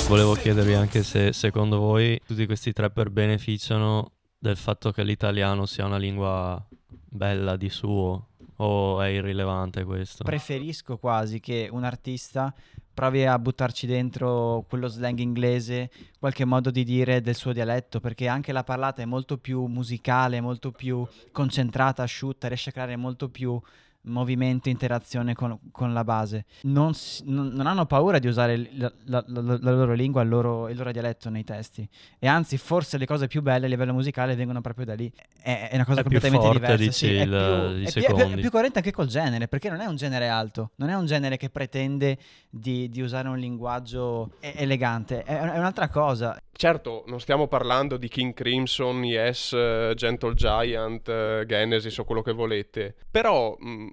Volevo 0.08 0.34
chiedervi 0.34 0.74
anche 0.74 1.02
se 1.02 1.34
secondo 1.34 1.80
voi 1.80 2.20
tutti 2.26 2.46
questi 2.46 2.72
trapper 2.72 3.10
beneficiano 3.10 4.12
del 4.38 4.58
fatto 4.58 4.92
che 4.92 5.04
l'italiano 5.04 5.66
sia 5.66 5.86
una 5.86 5.98
lingua 5.98 6.64
bella 7.10 7.56
di 7.56 7.70
suo 7.70 8.28
o 8.58 9.02
è 9.02 9.08
irrilevante 9.08 9.84
questo? 9.84 10.24
Preferisco 10.24 10.98
quasi 10.98 11.40
che 11.40 11.68
un 11.72 11.84
artista 11.84 12.54
provi 12.94 13.26
a 13.26 13.40
buttarci 13.40 13.88
dentro 13.88 14.66
quello 14.70 14.88
slang 14.88 15.18
inglese, 15.18 15.90
qualche 16.20 16.46
modo 16.46 16.70
di 16.70 16.84
dire 16.84 17.22
del 17.22 17.36
suo 17.36 17.54
dialetto, 17.54 18.00
perché 18.00 18.28
anche 18.28 18.52
la 18.52 18.64
parlata 18.64 19.02
è 19.02 19.06
molto 19.06 19.38
più 19.38 19.66
musicale, 19.66 20.42
molto 20.42 20.72
più 20.72 21.06
concentrata, 21.32 22.04
asciutta, 22.04 22.48
riesce 22.48 22.70
a 22.70 22.74
creare 22.74 22.96
molto 22.96 23.30
più 23.30 23.60
movimento, 24.06 24.70
interazione 24.70 25.34
con, 25.34 25.58
con 25.72 25.94
la 25.94 26.04
base. 26.04 26.46
Non, 26.64 26.94
si- 26.94 27.24
non- 27.26 27.48
non 27.48 27.68
hanno 27.68 27.86
paura 27.86 28.20
di 28.20 28.28
usare 28.28 28.70
la, 28.74 28.92
la- 29.06 29.24
la- 29.28 29.42
la 29.62 29.72
loro 29.72 29.94
lingua, 29.94 30.22
il 30.22 30.30
loro, 30.30 30.70
il 30.70 30.78
loro 30.78 30.92
dialetto 30.92 31.30
nei 31.30 31.44
testi. 31.44 31.88
E 32.20 32.28
anzi, 32.28 32.58
forse 32.58 32.98
le 32.98 33.06
cose 33.06 33.28
più 33.28 33.42
belle 33.42 33.66
a 33.66 33.70
livello 33.70 33.94
musicale 33.94 34.36
vengono 34.36 34.62
proprio 34.62 34.86
da 34.86 34.94
lì. 34.94 35.12
È, 35.42 35.70
è 35.72 35.76
una 35.76 35.86
cosa 35.86 36.02
È 36.02 36.04
più 36.04 36.20
completamente 36.20 36.46
forte, 36.46 36.60
diversa. 36.60 36.84
dici, 36.84 36.92
sì, 36.94 37.16
è 37.16 37.22
il- 37.22 37.30
più- 37.30 37.86
è 37.88 37.92
più- 37.92 38.02
è 38.04 38.26
più- 38.26 38.36
è 38.38 38.40
più 38.42 38.52
coerente 38.52 38.78
anche 38.80 38.92
col 38.92 39.08
genere, 39.08 39.48
perché 39.48 39.70
non 39.70 39.80
è 39.80 39.86
un 39.86 39.96
genere 39.96 40.28
alto, 40.28 40.72
non 40.76 40.90
è 40.90 40.96
un 40.96 41.06
genere 41.06 41.38
che 41.38 41.50
pretende 41.50 42.18
di, 42.50 42.90
di 42.90 43.02
usare 43.02 43.28
un 43.30 43.38
linguaggio 43.38 44.32
elegante, 44.40 45.24
è 45.24 45.58
un'altra 45.58 45.88
cosa. 45.90 46.38
Certo, 46.56 47.04
non 47.08 47.20
stiamo 47.20 47.48
parlando 47.48 47.98
di 47.98 48.08
King 48.08 48.34
Crimson, 48.34 49.04
Yes, 49.04 49.54
eh, 49.54 49.94
Gentle 49.96 50.36
Giant, 50.36 51.08
eh, 51.10 51.44
Genesis 51.48 51.98
o 51.98 52.04
quello 52.04 52.22
che 52.22 52.32
volete, 52.32 52.96
però 53.10 53.56
mh, 53.58 53.92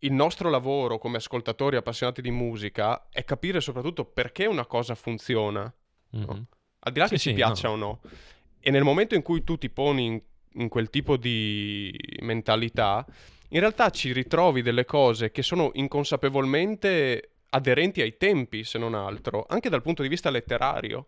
il 0.00 0.12
nostro 0.12 0.50
lavoro 0.50 0.98
come 0.98 1.16
ascoltatori 1.18 1.76
appassionati 1.76 2.20
di 2.20 2.30
musica 2.32 3.06
è 3.10 3.24
capire 3.24 3.60
soprattutto 3.60 4.04
perché 4.04 4.46
una 4.46 4.66
cosa 4.66 4.94
funziona, 4.94 5.72
Mhm. 6.10 6.46
al 6.80 6.92
di 6.92 6.98
là 6.98 7.06
Sì, 7.06 7.12
che 7.14 7.18
sì, 7.18 7.28
ci 7.30 7.34
piaccia 7.34 7.70
o 7.70 7.76
no. 7.76 8.00
E 8.60 8.70
nel 8.70 8.82
momento 8.84 9.14
in 9.14 9.22
cui 9.22 9.44
tu 9.44 9.56
ti 9.56 9.70
poni 9.70 10.04
in, 10.06 10.20
in 10.54 10.68
quel 10.68 10.90
tipo 10.90 11.16
di 11.16 11.96
mentalità, 12.20 13.06
in 13.50 13.60
realtà 13.60 13.90
ci 13.90 14.12
ritrovi 14.12 14.60
delle 14.60 14.84
cose 14.84 15.30
che 15.30 15.42
sono 15.42 15.70
inconsapevolmente 15.74 17.30
aderenti 17.50 18.00
ai 18.02 18.16
tempi, 18.16 18.64
se 18.64 18.76
non 18.78 18.94
altro, 18.94 19.46
anche 19.48 19.68
dal 19.68 19.82
punto 19.82 20.02
di 20.02 20.08
vista 20.08 20.30
letterario. 20.30 21.06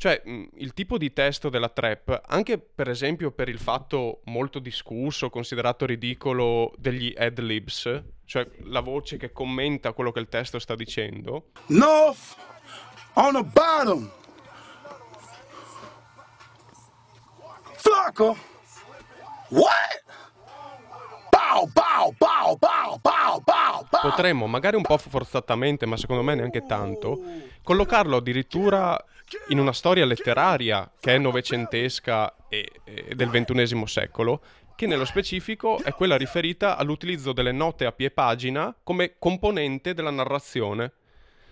Cioè, 0.00 0.22
mh, 0.24 0.44
il 0.54 0.72
tipo 0.72 0.96
di 0.96 1.12
testo 1.12 1.50
della 1.50 1.68
trap, 1.68 2.22
anche 2.26 2.56
per 2.56 2.88
esempio 2.88 3.32
per 3.32 3.50
il 3.50 3.58
fatto 3.58 4.22
molto 4.24 4.58
discusso, 4.58 5.28
considerato 5.28 5.84
ridicolo 5.84 6.72
degli 6.78 7.12
ad-libs, 7.14 8.02
cioè 8.24 8.48
la 8.62 8.80
voce 8.80 9.18
che 9.18 9.30
commenta 9.30 9.92
quello 9.92 10.10
che 10.10 10.20
il 10.20 10.28
testo 10.28 10.58
sta 10.58 10.74
dicendo, 10.74 11.50
North 11.66 12.34
on 13.12 13.34
the 13.34 13.42
bottom. 13.42 14.10
Flocka. 17.74 18.34
What? 19.50 20.02
Bow, 21.30 21.66
bow, 21.74 22.14
bow, 22.16 22.56
bow, 22.56 22.98
bow, 23.02 23.40
bow, 23.42 23.86
bow. 23.90 24.00
potremmo, 24.00 24.46
magari 24.46 24.76
un 24.76 24.82
po' 24.82 24.96
forzatamente, 24.96 25.84
ma 25.84 25.98
secondo 25.98 26.22
me 26.22 26.34
neanche 26.36 26.64
tanto, 26.64 27.20
collocarlo 27.62 28.16
addirittura 28.16 28.98
in 29.48 29.58
una 29.58 29.72
storia 29.72 30.04
letteraria 30.04 30.90
che 30.98 31.14
è 31.14 31.18
novecentesca 31.18 32.34
e, 32.48 32.70
e 32.84 33.14
del 33.14 33.28
ventunesimo 33.28 33.86
secolo, 33.86 34.42
che 34.76 34.86
nello 34.86 35.04
specifico 35.04 35.78
è 35.82 35.92
quella 35.94 36.16
riferita 36.16 36.76
all'utilizzo 36.76 37.32
delle 37.32 37.52
note 37.52 37.84
a 37.84 37.92
pie 37.92 38.10
pagina 38.10 38.74
come 38.82 39.16
componente 39.18 39.92
della 39.94 40.10
narrazione. 40.10 40.92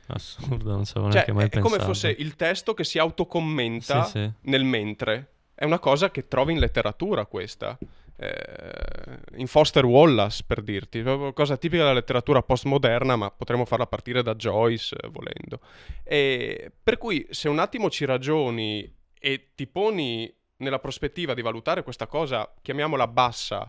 Assurdo, 0.09 0.71
non 0.71 0.85
ci 0.87 0.93
avevo 0.97 1.13
Cioè, 1.13 1.25
neanche 1.27 1.33
mai 1.33 1.45
è 1.47 1.49
come 1.51 1.77
pensato. 1.77 1.85
fosse 1.85 2.09
il 2.19 2.35
testo 2.37 2.73
che 2.73 2.85
si 2.85 2.99
autocommenta 2.99 4.05
Sì, 4.05 4.11
sì. 4.13 4.31
nel 4.43 4.65
mentre. 4.65 5.33
È 5.55 5.65
una 5.65 5.79
cosa 5.79 6.11
che 6.11 6.27
trovi 6.29 6.53
in 6.55 6.61
letteratura 6.61 7.27
questa. 7.27 7.77
Eh, 8.21 9.19
in 9.37 9.47
Foster 9.47 9.85
Wallace, 9.85 10.43
per 10.45 10.61
dirti, 10.61 11.03
cosa 11.33 11.57
tipica 11.57 11.83
della 11.83 11.95
letteratura 11.95 12.43
postmoderna, 12.43 13.15
ma 13.15 13.31
potremmo 13.31 13.65
farla 13.65 13.87
partire 13.87 14.23
da 14.23 14.35
Joyce, 14.35 14.97
eh, 14.97 15.09
volendo. 15.09 15.61
E 16.03 16.73
per 16.83 16.99
cui, 16.99 17.27
se 17.31 17.49
un 17.49 17.61
attimo 17.61 17.91
ci 17.91 18.05
ragioni 18.05 18.93
e 19.21 19.51
ti 19.55 19.67
poni 19.67 20.33
nella 20.57 20.81
prospettiva 20.81 21.35
di 21.35 21.43
valutare 21.43 21.85
questa 21.85 22.07
cosa, 22.09 22.53
chiamiamola 22.61 23.07
bassa, 23.07 23.69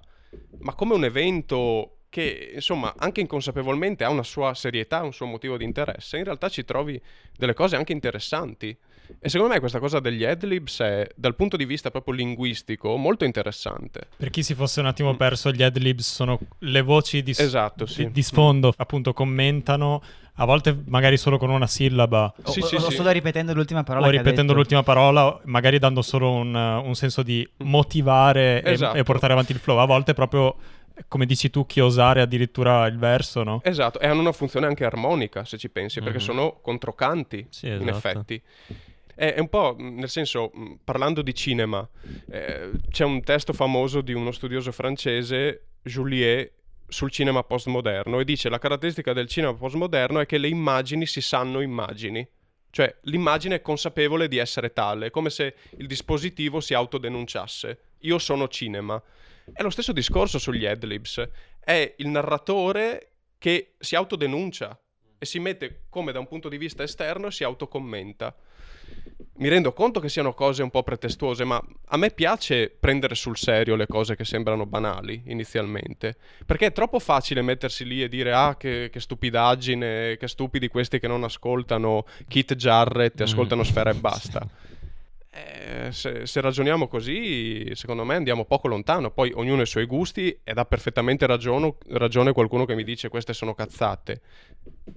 ma 0.60 0.74
come 0.74 0.96
un 0.96 1.04
evento 1.04 1.99
che 2.10 2.52
insomma 2.56 2.94
anche 2.98 3.22
inconsapevolmente 3.22 4.04
ha 4.04 4.10
una 4.10 4.24
sua 4.24 4.54
serietà, 4.56 5.04
un 5.04 5.14
suo 5.14 5.28
motivo 5.28 5.58
di 5.58 5.64
interesse, 5.64 6.18
in 6.18 6.24
realtà 6.24 6.50
ci 6.50 6.66
trovi 6.66 7.00
delle 7.38 7.54
cose 7.54 7.76
anche 7.76 7.92
interessanti. 7.94 8.76
E 9.20 9.28
secondo 9.28 9.54
me 9.54 9.60
questa 9.60 9.80
cosa 9.80 10.00
degli 10.00 10.24
adlibs 10.24 10.82
è, 10.82 11.08
dal 11.16 11.36
punto 11.36 11.58
di 11.58 11.66
vista 11.66 11.90
proprio 11.90 12.14
linguistico, 12.14 12.96
molto 12.96 13.26
interessante. 13.26 14.08
Per 14.16 14.30
chi 14.30 14.44
si 14.44 14.54
fosse 14.54 14.80
un 14.82 14.86
attimo 14.86 15.16
perso, 15.16 15.52
gli 15.52 15.64
adlibs 15.64 16.14
sono 16.14 16.40
le 16.60 16.82
voci 16.82 17.24
di, 17.24 17.34
s- 17.34 17.42
Mm. 17.42 17.46
Esatto, 17.46 17.86
sì. 17.88 18.12
di 18.12 18.22
sfondo, 18.22 18.72
appunto 18.78 19.12
commentano, 19.14 20.04
a 20.36 20.46
volte 20.46 20.78
magari 20.86 21.18
solo 21.18 21.40
con 21.40 21.50
una 21.50 21.66
sillaba. 21.66 22.32
O, 22.44 22.52
o- 22.52 22.76
o 22.86 22.90
solo 22.92 23.10
ripetendo 23.10 23.54
l'ultima 23.56 23.84
parola. 23.84 24.06
o 24.06 24.10
ripetendo 24.12 24.42
detto. 24.44 24.54
l'ultima 24.56 24.84
parola, 24.84 25.40
magari 25.46 25.80
dando 25.80 26.04
solo 26.04 26.32
un, 26.32 26.54
un 26.54 26.94
senso 26.96 27.24
di 27.24 27.48
motivare 27.58 28.62
e- 28.62 28.72
Esatto. 28.74 28.98
e, 28.98 29.04
portare 29.04 29.34
avanti 29.34 29.54
il 29.54 29.60
flow. 29.60 29.78
A 29.80 29.86
volte 29.86 30.14
proprio, 30.14 30.56
come 31.08 31.26
dici 31.26 31.50
tu, 31.50 31.66
chiosare 31.66 32.22
addirittura 32.22 32.86
il 32.88 32.98
verso, 32.98 33.44
no? 33.44 33.62
Esatto, 33.64 34.00
e 34.00 34.08
hanno 34.08 34.20
una 34.22 34.32
funzione 34.32 34.66
anche 34.68 34.86
armonica, 34.86 35.46
se 35.46 35.58
ci 35.58 35.70
pensi, 35.70 36.00
perché 36.02 36.18
Mhm. 36.18 36.24
sono 36.24 36.60
controcanti, 36.62 37.48
Sì, 37.50 37.68
in 37.68 37.88
esatto. 37.88 37.98
effetti. 37.98 38.42
È, 39.16 39.34
è 39.34 39.40
un 39.40 39.50
po', 39.50 39.76
nel 39.78 40.10
senso, 40.10 40.52
mh, 40.54 40.74
parlando 40.84 41.22
di 41.22 41.34
cinema, 41.34 41.88
eh, 42.32 42.72
c'è 42.90 43.04
un 43.06 43.22
testo 43.24 43.54
famoso 43.54 44.02
di 44.02 44.14
uno 44.14 44.32
studioso 44.32 44.72
francese, 44.72 45.64
Juliet, 45.82 46.52
sul 46.88 47.12
cinema 47.12 47.44
postmoderno, 47.44 48.20
e 48.20 48.24
dice 48.26 48.50
la 48.50 48.58
caratteristica 48.58 49.14
del 49.14 49.28
cinema 49.28 49.54
postmoderno 49.54 50.20
è 50.20 50.26
che 50.26 50.38
le 50.40 50.48
immagini 50.48 51.06
si 51.06 51.22
sanno 51.22 51.62
immagini. 51.62 52.28
Cioè, 52.72 52.96
l'immagine 53.04 53.56
è 53.56 53.62
consapevole 53.62 54.28
di 54.28 54.38
essere 54.38 54.74
tale, 54.74 55.10
come 55.12 55.30
se 55.32 55.56
il 55.78 55.88
dispositivo 55.88 56.60
si 56.60 56.74
autodenunciasse. 56.74 57.80
Io 58.00 58.18
sono 58.20 58.48
cinema. 58.48 59.02
È 59.54 59.62
lo 59.62 59.70
stesso 59.70 59.92
discorso 59.92 60.40
sugli 60.40 60.66
adlibs. 60.66 61.28
È 61.60 61.96
il 61.98 62.08
narratore 62.08 63.12
che 63.38 63.76
si 63.80 63.96
autodenuncia 63.96 64.80
e 65.18 65.26
si 65.26 65.40
mette 65.40 65.86
come 65.90 66.12
da 66.12 66.20
un 66.20 66.28
punto 66.28 66.50
di 66.50 66.58
vista 66.58 66.84
esterno 66.84 67.28
e 67.28 67.32
si 67.32 67.44
autocommenta. 67.44 68.36
Mi 69.40 69.48
rendo 69.48 69.72
conto 69.72 70.02
che 70.02 70.10
siano 70.10 70.34
cose 70.34 70.64
un 70.64 70.70
po' 70.70 70.84
pretestuose, 70.84 71.46
ma 71.46 71.62
a 71.88 71.98
me 71.98 72.12
piace 72.12 72.70
prendere 72.70 73.16
sul 73.16 73.38
serio 73.38 73.76
le 73.76 73.88
cose 73.88 74.18
che 74.18 74.26
sembrano 74.26 74.66
banali 74.66 75.24
inizialmente. 75.28 76.18
Perché 76.46 76.68
è 76.68 76.72
troppo 76.74 77.00
facile 77.00 77.42
mettersi 77.42 77.86
lì 77.86 78.04
e 78.04 78.10
dire: 78.10 78.34
Ah, 78.34 78.58
che, 78.58 78.90
che 78.92 79.00
stupidaggine, 79.00 80.18
che 80.18 80.28
stupidi 80.28 80.68
questi 80.68 81.00
che 81.00 81.08
non 81.08 81.24
ascoltano 81.24 82.06
Kit 82.28 82.56
Jarrett 82.56 83.20
e 83.22 83.24
ascoltano 83.24 83.64
Sfera 83.64 83.92
e 83.92 83.96
basta. 83.96 84.46
Eh, 85.40 85.92
se, 85.92 86.26
se 86.26 86.42
ragioniamo 86.42 86.88
così, 86.88 87.74
secondo 87.76 88.04
me 88.04 88.16
andiamo 88.16 88.46
poco 88.46 88.68
lontano. 88.68 89.12
Poi 89.12 89.32
ognuno 89.36 89.62
ha 89.62 89.64
i 89.64 89.68
suoi 89.68 89.86
gusti 89.86 90.38
ed 90.44 90.58
ha 90.58 90.66
perfettamente 90.66 91.26
ragiono- 91.26 91.78
ragione 91.90 92.32
qualcuno 92.34 92.66
che 92.66 92.76
mi 92.76 92.84
dice 92.84 93.10
queste 93.10 93.34
sono 93.34 93.54
cazzate. 93.54 94.22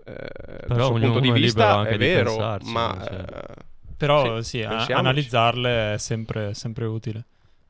Eh, 0.05 0.67
dal 0.67 0.77
suo 0.85 0.95
ognuno 0.95 1.13
punto 1.13 1.21
di 1.21 1.29
è 1.29 1.33
vista 1.33 1.87
è 1.87 1.93
di 1.93 1.99
vero, 1.99 2.31
pensarci, 2.31 2.73
ma 2.73 2.99
cioè. 3.05 3.19
eh, 3.21 3.55
Però 3.97 4.43
sì, 4.43 4.63
a- 4.63 4.69
pensiamoci. 4.69 4.93
analizzarle 4.93 5.95
è 5.95 5.99
sempre, 5.99 6.55
sempre 6.55 6.87
utile. 6.87 7.25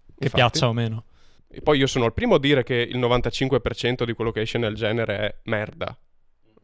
Che 0.06 0.28
Infatti. 0.28 0.34
piaccia 0.34 0.68
o 0.68 0.72
meno. 0.72 1.04
E 1.48 1.60
poi 1.60 1.78
io 1.78 1.86
sono 1.86 2.06
il 2.06 2.12
primo 2.14 2.36
a 2.36 2.38
dire 2.38 2.62
che 2.62 2.74
il 2.76 2.98
95% 2.98 4.04
di 4.04 4.12
quello 4.14 4.30
che 4.30 4.40
esce 4.40 4.56
nel 4.58 4.74
genere 4.74 5.16
è 5.18 5.34
merda. 5.44 5.94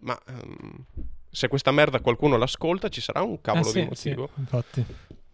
Ma 0.00 0.18
ehm, 0.26 0.84
se 1.30 1.48
questa 1.48 1.72
merda 1.72 2.00
qualcuno 2.00 2.36
l'ascolta, 2.38 2.88
ci 2.88 3.00
sarà 3.02 3.20
un 3.22 3.40
cavolo 3.42 3.66
Eh 3.66 3.70
sì, 3.70 3.80
di 3.80 3.86
motivo. 3.86 4.30
sì, 4.32 4.40
infatti. 4.40 4.86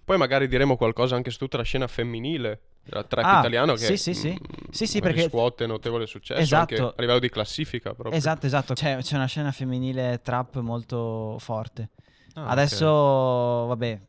Poi 0.04 0.16
magari 0.18 0.48
diremo 0.48 0.76
qualcosa 0.76 1.16
anche 1.16 1.30
su 1.30 1.38
tutta 1.38 1.56
la 1.56 1.62
scena 1.62 1.86
femminile 1.86 2.60
della 2.84 3.04
trap 3.04 3.24
Ah, 3.24 3.38
italiano 3.38 3.72
che 3.72 3.78
sì, 3.86 3.96
sì, 3.96 4.12
sì. 4.14 4.30
mm, 4.30 4.70
Sì, 4.70 4.86
sì, 4.86 5.00
perché- 5.00 5.22
riscuote 5.22 5.66
notevole 5.66 6.06
successo 6.06 6.40
Esatto. 6.40 6.74
anche 6.74 6.94
a 6.96 7.00
livello 7.00 7.18
di 7.18 7.30
classifica 7.30 7.94
proprio. 7.94 8.14
Esatto, 8.14 8.44
esatto. 8.46 8.74
C'è, 8.74 8.98
c'è 8.98 9.16
una 9.16 9.26
scena 9.26 9.50
femminile 9.50 10.20
trap 10.22 10.58
molto 10.58 11.36
forte. 11.38 11.90
Ah, 12.34 12.48
Adesso, 12.48 12.86
vabbè, 12.86 14.00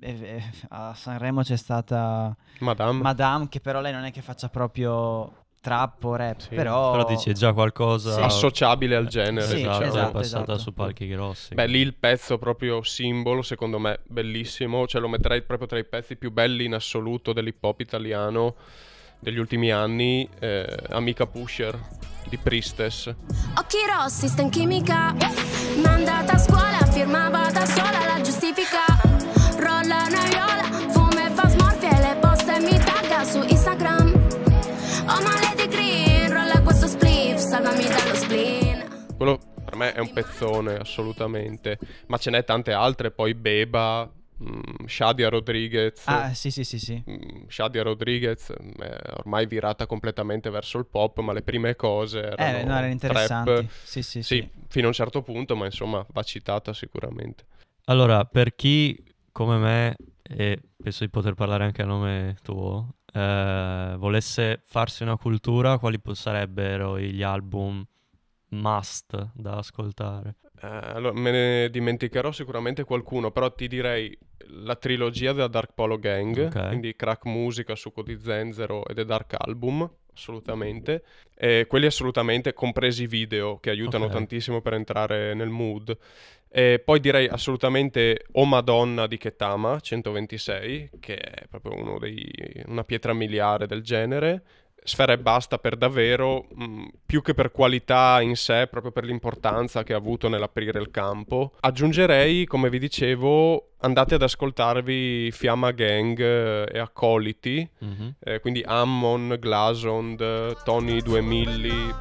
eh, 0.00 0.10
eh, 0.10 0.42
a 0.70 0.94
Sanremo 0.94 1.42
c'è 1.42 1.56
stata 1.56 2.34
Madame. 2.60 3.48
che 3.48 3.60
però 3.60 3.80
lei 3.80 3.92
non 3.92 4.04
è 4.04 4.10
che 4.12 4.22
faccia 4.22 4.48
proprio 4.48 5.43
trap 5.64 6.04
o 6.04 6.14
rap, 6.14 6.46
però... 6.48 6.90
Però 6.90 7.04
dici 7.06 7.30
è 7.30 7.32
già 7.32 7.54
qualcosa 7.54 8.12
Sì. 8.12 8.20
associabile 8.20 8.96
al 8.96 9.06
genere. 9.06 9.46
Sì, 9.46 9.60
esatto, 9.60 9.84
esatto, 9.84 10.08
è 10.08 10.12
passata 10.12 10.42
esatto. 10.42 10.58
su 10.58 10.74
palchi 10.74 11.08
grossi. 11.08 11.54
Beh, 11.54 11.66
lì 11.66 11.78
il 11.78 11.94
pezzo 11.94 12.36
proprio 12.36 12.82
simbolo, 12.82 13.40
secondo 13.40 13.78
me, 13.78 14.00
bellissimo. 14.06 14.86
Cioè, 14.86 15.00
lo 15.00 15.08
metterei 15.08 15.40
proprio 15.40 15.66
tra 15.66 15.78
i 15.78 15.84
pezzi 15.84 16.16
più 16.16 16.30
belli 16.30 16.66
in 16.66 16.74
assoluto 16.74 17.32
dell'hip 17.32 17.64
hop 17.64 17.80
italiano 17.80 18.56
degli 19.18 19.38
ultimi 19.38 19.72
anni. 19.72 20.28
eh, 20.38 20.66
Amica 20.90 21.24
Pusher 21.26 21.78
di 22.28 22.36
Priestess. 22.36 23.06
Occhi 23.56 23.78
rossi, 23.90 24.28
sta 24.28 24.42
in 24.42 24.50
chimica. 24.50 25.14
Mandata 25.82 26.32
a 26.32 26.38
scuola, 26.38 26.78
firmava 26.92 27.50
da 27.50 27.64
sola 27.64 28.03
Quello 39.24 39.40
per 39.64 39.74
me 39.76 39.94
è 39.94 40.00
un 40.00 40.12
pezzone, 40.12 40.74
assolutamente. 40.74 41.78
Ma 42.08 42.18
ce 42.18 42.28
n'è 42.28 42.44
tante 42.44 42.74
altre. 42.74 43.10
Poi 43.10 43.32
Beba, 43.32 44.06
mm, 44.42 44.84
Shadia 44.84 45.30
Rodriguez. 45.30 46.06
Ah, 46.06 46.34
sì, 46.34 46.50
sì, 46.50 46.62
sì, 46.62 46.78
sì. 46.78 47.02
Mm, 47.08 47.46
Shadia 47.48 47.82
Rodriguez 47.82 48.52
è 48.52 49.00
ormai 49.16 49.46
virata 49.46 49.86
completamente 49.86 50.50
verso 50.50 50.76
il 50.76 50.84
pop, 50.84 51.20
ma 51.20 51.32
le 51.32 51.40
prime 51.40 51.74
cose 51.74 52.18
erano, 52.22 52.58
Eh, 52.58 52.64
no, 52.64 52.76
erano 52.76 52.92
interessanti. 52.92 53.50
trap. 53.50 53.70
Sì, 53.82 54.02
sì, 54.02 54.22
sì. 54.22 54.46
fino 54.68 54.84
a 54.84 54.88
un 54.88 54.94
certo 54.94 55.22
punto, 55.22 55.56
ma 55.56 55.64
insomma 55.64 56.04
va 56.12 56.22
citata 56.22 56.74
sicuramente. 56.74 57.46
Allora, 57.86 58.26
per 58.26 58.54
chi 58.54 59.02
come 59.32 59.56
me, 59.56 59.96
e 60.22 60.60
penso 60.76 61.02
di 61.02 61.08
poter 61.08 61.32
parlare 61.32 61.64
anche 61.64 61.80
a 61.80 61.86
nome 61.86 62.36
tuo, 62.42 62.96
eh, 63.10 63.94
volesse 63.96 64.60
farsi 64.66 65.02
una 65.02 65.16
cultura, 65.16 65.78
quali 65.78 65.98
sarebbero 66.12 66.98
gli 66.98 67.22
album 67.22 67.82
must 68.54 69.30
da 69.34 69.56
ascoltare? 69.56 70.36
Eh, 70.62 70.66
allora, 70.66 71.12
me 71.18 71.30
ne 71.30 71.70
dimenticherò 71.70 72.32
sicuramente 72.32 72.84
qualcuno, 72.84 73.30
però 73.30 73.52
ti 73.52 73.68
direi 73.68 74.16
la 74.48 74.76
trilogia 74.76 75.32
della 75.32 75.48
Dark 75.48 75.72
Polo 75.74 75.98
Gang, 75.98 76.46
Ok. 76.46 76.68
quindi 76.68 76.94
Crack 76.96 77.24
Musica, 77.26 77.74
Succo 77.74 78.02
di 78.02 78.18
Zenzero 78.18 78.86
e 78.86 78.94
The 78.94 79.04
Dark 79.04 79.34
Album, 79.36 79.88
assolutamente. 80.14 81.02
E 81.34 81.66
quelli 81.68 81.86
assolutamente 81.86 82.52
compresi 82.52 83.02
i 83.02 83.06
video 83.06 83.58
che 83.58 83.70
aiutano 83.70 84.04
Ok. 84.06 84.12
tantissimo 84.12 84.60
per 84.60 84.74
entrare 84.74 85.34
nel 85.34 85.48
mood. 85.48 85.96
E 86.48 86.78
poi 86.78 87.00
direi 87.00 87.26
assolutamente 87.26 88.26
O 88.32 88.44
Madonna 88.44 89.08
di 89.08 89.18
Ketama 89.18 89.80
126, 89.80 90.90
che 91.00 91.16
è 91.16 91.46
proprio 91.48 91.74
uno 91.74 91.98
dei, 91.98 92.30
una 92.66 92.84
pietra 92.84 93.12
miliare 93.12 93.66
del 93.66 93.82
genere. 93.82 94.42
Sfera 94.86 95.14
e 95.14 95.18
basta 95.18 95.56
per 95.58 95.76
davvero, 95.76 96.44
mh, 96.54 96.84
più 97.06 97.22
che 97.22 97.32
per 97.32 97.50
qualità 97.52 98.20
in 98.20 98.36
sé, 98.36 98.66
proprio 98.70 98.92
per 98.92 99.04
l'importanza 99.04 99.82
che 99.82 99.94
ha 99.94 99.96
avuto 99.96 100.28
nell'aprire 100.28 100.78
il 100.78 100.90
campo. 100.90 101.52
Aggiungerei, 101.60 102.44
come 102.44 102.68
vi 102.68 102.78
dicevo, 102.78 103.70
andate 103.80 104.16
ad 104.16 104.22
ascoltarvi 104.22 105.30
Fiamma 105.32 105.70
Gang 105.70 106.20
eh, 106.20 106.68
e 106.70 106.78
Accoliti, 106.78 107.66
Mhm. 107.78 108.14
eh, 108.20 108.40
quindi 108.40 108.62
Ammon, 108.62 109.36
Glasond, 109.40 110.62
Tony 110.64 111.00
Due 111.00 111.22
Milli, 111.22 111.92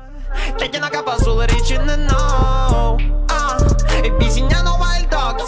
Tagliano 0.58 0.78
una 0.78 0.89
capa 0.89 1.15
solo 1.19 1.43
ricin 1.43 1.84
no 2.10 2.96
ah, 3.28 3.56
E 4.04 4.12
bisignano 4.13 4.78
wild 4.80 5.08
dog 5.08 5.41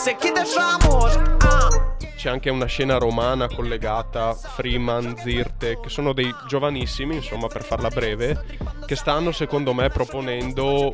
c'è 2.25 2.31
anche 2.31 2.49
una 2.49 2.65
scena 2.65 2.97
romana 2.97 3.47
collegata, 3.47 4.33
Freeman, 4.33 5.15
Zirte, 5.15 5.79
che 5.79 5.89
sono 5.89 6.11
dei 6.11 6.33
giovanissimi, 6.47 7.17
insomma 7.17 7.45
per 7.45 7.63
farla 7.63 7.89
breve, 7.89 8.43
che 8.87 8.95
stanno 8.95 9.31
secondo 9.31 9.75
me 9.75 9.89
proponendo 9.89 10.91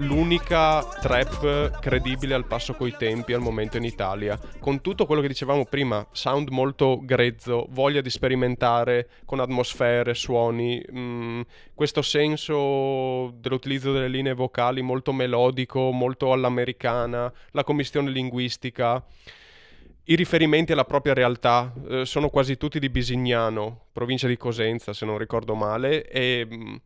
l'unica 0.00 0.84
trap 1.00 1.80
credibile 1.80 2.34
al 2.34 2.44
passo 2.44 2.74
coi 2.74 2.94
tempi 2.94 3.32
al 3.32 3.40
momento 3.40 3.78
in 3.78 3.84
Italia, 3.84 4.38
con 4.60 4.82
tutto 4.82 5.06
quello 5.06 5.22
che 5.22 5.28
dicevamo 5.28 5.64
prima, 5.64 6.06
sound 6.12 6.50
molto 6.50 7.00
grezzo, 7.02 7.68
voglia 7.70 8.02
di 8.02 8.10
sperimentare 8.10 9.08
con 9.24 9.40
atmosfere, 9.40 10.12
suoni, 10.12 10.78
mh, 10.78 11.40
questo 11.72 12.02
senso 12.02 13.30
dell'utilizzo 13.38 13.94
delle 13.94 14.08
linee 14.08 14.34
vocali 14.34 14.82
molto 14.82 15.14
melodico, 15.14 15.90
molto 15.90 16.32
all'americana, 16.32 17.32
la 17.52 17.64
commistione 17.64 18.10
linguistica. 18.10 19.02
I 20.08 20.14
riferimenti 20.14 20.70
alla 20.70 20.84
propria 20.84 21.14
realtà 21.14 21.72
eh, 21.88 22.04
sono 22.04 22.28
quasi 22.28 22.56
tutti 22.56 22.78
di 22.78 22.90
Bisignano, 22.90 23.86
provincia 23.92 24.28
di 24.28 24.36
Cosenza 24.36 24.92
se 24.92 25.04
non 25.04 25.18
ricordo 25.18 25.56
male, 25.56 26.08
e 26.08 26.46
mh, 26.48 26.76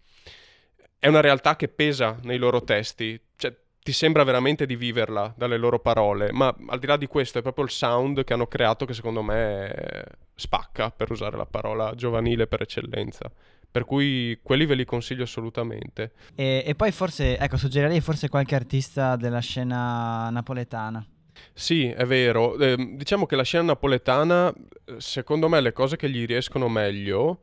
è 0.99 1.07
una 1.07 1.21
realtà 1.21 1.55
che 1.55 1.69
pesa 1.69 2.19
nei 2.23 2.39
loro 2.39 2.65
testi, 2.65 3.21
cioè 3.37 3.55
ti 3.83 3.93
sembra 3.93 4.25
veramente 4.25 4.65
di 4.65 4.75
viverla 4.75 5.35
dalle 5.37 5.59
loro 5.59 5.81
parole, 5.81 6.33
ma 6.33 6.55
al 6.69 6.79
di 6.79 6.87
là 6.87 6.97
di 6.97 7.07
questo 7.07 7.39
è 7.39 7.43
proprio 7.43 7.65
il 7.65 7.71
sound 7.71 8.25
che 8.25 8.33
hanno 8.33 8.47
creato 8.47 8.87
che 8.87 8.95
secondo 8.95 9.23
me 9.23 10.05
spacca, 10.35 10.91
per 10.91 11.11
usare 11.11 11.37
la 11.37 11.47
parola 11.47 11.95
giovanile 11.95 12.47
per 12.47 12.63
eccellenza. 12.63 13.31
Per 13.73 13.85
cui 13.85 14.41
quelli 14.43 14.67
ve 14.67 14.75
li 14.75 14.85
consiglio 14.85 15.23
assolutamente. 15.23 16.13
E, 16.35 16.65
e 16.67 16.75
poi 16.75 16.91
forse, 16.91 17.39
ecco, 17.39 17.57
suggerirei 17.57 18.01
forse 18.01 18.29
qualche 18.29 18.57
artista 18.57 19.15
della 19.15 19.39
scena 19.39 20.29
napoletana. 20.31 21.07
Sì, 21.53 21.89
è 21.89 22.05
vero. 22.05 22.59
Eh, 22.59 22.77
diciamo 22.97 23.27
che 23.27 23.37
la 23.37 23.43
scena 23.43 23.65
napoletana, 23.65 24.53
secondo 24.99 25.49
me, 25.49 25.61
le 25.61 25.73
cose 25.73 25.97
che 25.97 26.09
gli 26.09 26.25
riescono 26.27 26.69
meglio, 26.69 27.41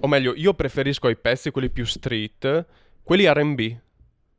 o 0.00 0.06
meglio, 0.08 0.34
io 0.34 0.54
preferisco 0.54 1.06
ai 1.06 1.16
pezzi 1.16 1.50
quelli 1.50 1.70
più 1.70 1.84
street, 1.84 2.66
quelli 3.02 3.26
RB. 3.26 3.78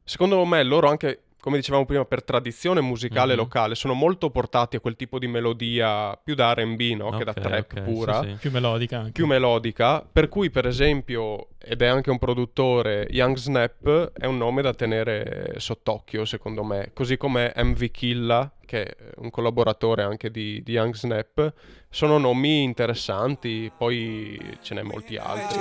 Secondo 0.03 0.43
me 0.45 0.63
loro 0.63 0.87
anche, 0.87 1.23
come 1.39 1.57
dicevamo 1.57 1.85
prima, 1.85 2.03
per 2.05 2.23
tradizione 2.23 2.81
musicale 2.81 3.33
Mhm. 3.33 3.39
locale, 3.39 3.75
sono 3.75 3.93
molto 3.93 4.29
portati 4.29 4.75
a 4.75 4.79
quel 4.79 4.95
tipo 4.95 5.17
di 5.19 5.27
melodia 5.27 6.17
più 6.21 6.35
da 6.35 6.53
RB, 6.53 6.79
no? 6.97 7.11
che 7.17 7.23
da 7.23 7.33
trap 7.33 7.71
ok, 7.73 7.81
pura. 7.83 8.21
sì, 8.21 8.29
sì. 8.29 8.35
Più 8.35 8.51
melodica 8.51 8.97
anche. 8.99 9.11
Più 9.11 9.25
melodica, 9.25 10.01
per 10.09 10.27
cui 10.29 10.49
per 10.49 10.65
esempio, 10.67 11.47
ed 11.59 11.81
è 11.81 11.85
anche 11.87 12.09
un 12.09 12.17
produttore, 12.17 13.07
Young 13.11 13.37
Snap 13.37 14.11
è 14.13 14.25
un 14.25 14.37
nome 14.37 14.61
da 14.61 14.73
tenere 14.73 15.53
sott'occhio 15.57 16.25
secondo 16.25 16.63
me, 16.63 16.91
così 16.93 17.17
come 17.17 17.53
MV 17.55 17.91
Killa, 17.91 18.51
che 18.65 18.83
è 18.83 18.95
un 19.17 19.29
collaboratore 19.29 20.03
anche 20.03 20.29
di, 20.29 20.61
di 20.63 20.73
Young 20.73 20.93
Snap, 20.93 21.53
sono 21.89 22.17
nomi 22.17 22.63
interessanti, 22.63 23.71
poi 23.75 24.37
ce 24.61 24.73
n'è 24.75 24.81
molti 24.81 25.15
altri. 25.15 25.59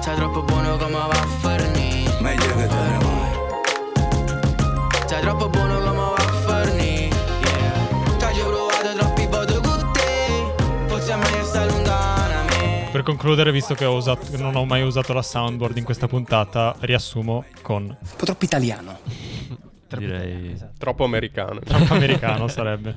Sei 0.00 0.14
troppo 0.16 0.42
buono 0.42 0.76
come 0.76 0.92
va 0.92 1.04
a 1.08 1.26
Sei 5.18 5.26
troppo 5.26 5.48
buono 5.48 5.80
come 5.80 5.96
va 5.96 6.14
a 6.14 6.32
fornì 6.32 7.08
Yeah 7.08 8.44
provato 8.44 8.96
troppi 8.96 9.26
voto 9.26 9.60
con 9.60 9.90
te 9.92 10.54
Forse 10.86 11.12
è 11.12 11.16
meglio 11.16 11.44
stai 11.44 11.66
lontana 11.66 12.38
a 12.38 12.44
me 12.44 12.88
Per 12.92 13.02
concludere, 13.02 13.50
visto 13.50 13.74
che 13.74 13.84
ho 13.84 13.96
usato- 13.96 14.36
non 14.36 14.54
ho 14.54 14.64
mai 14.64 14.82
usato 14.82 15.12
la 15.12 15.22
soundboard 15.22 15.76
in 15.76 15.82
questa 15.82 16.06
puntata, 16.06 16.76
riassumo 16.78 17.46
con 17.62 17.82
Un 17.82 17.96
po' 18.16 18.24
troppo 18.24 18.44
italiano. 18.44 18.96
Direi... 19.88 20.56
Troppo 20.78 21.02
americano. 21.02 21.58
troppo 21.64 21.94
americano 21.94 22.46
sarebbe. 22.46 22.96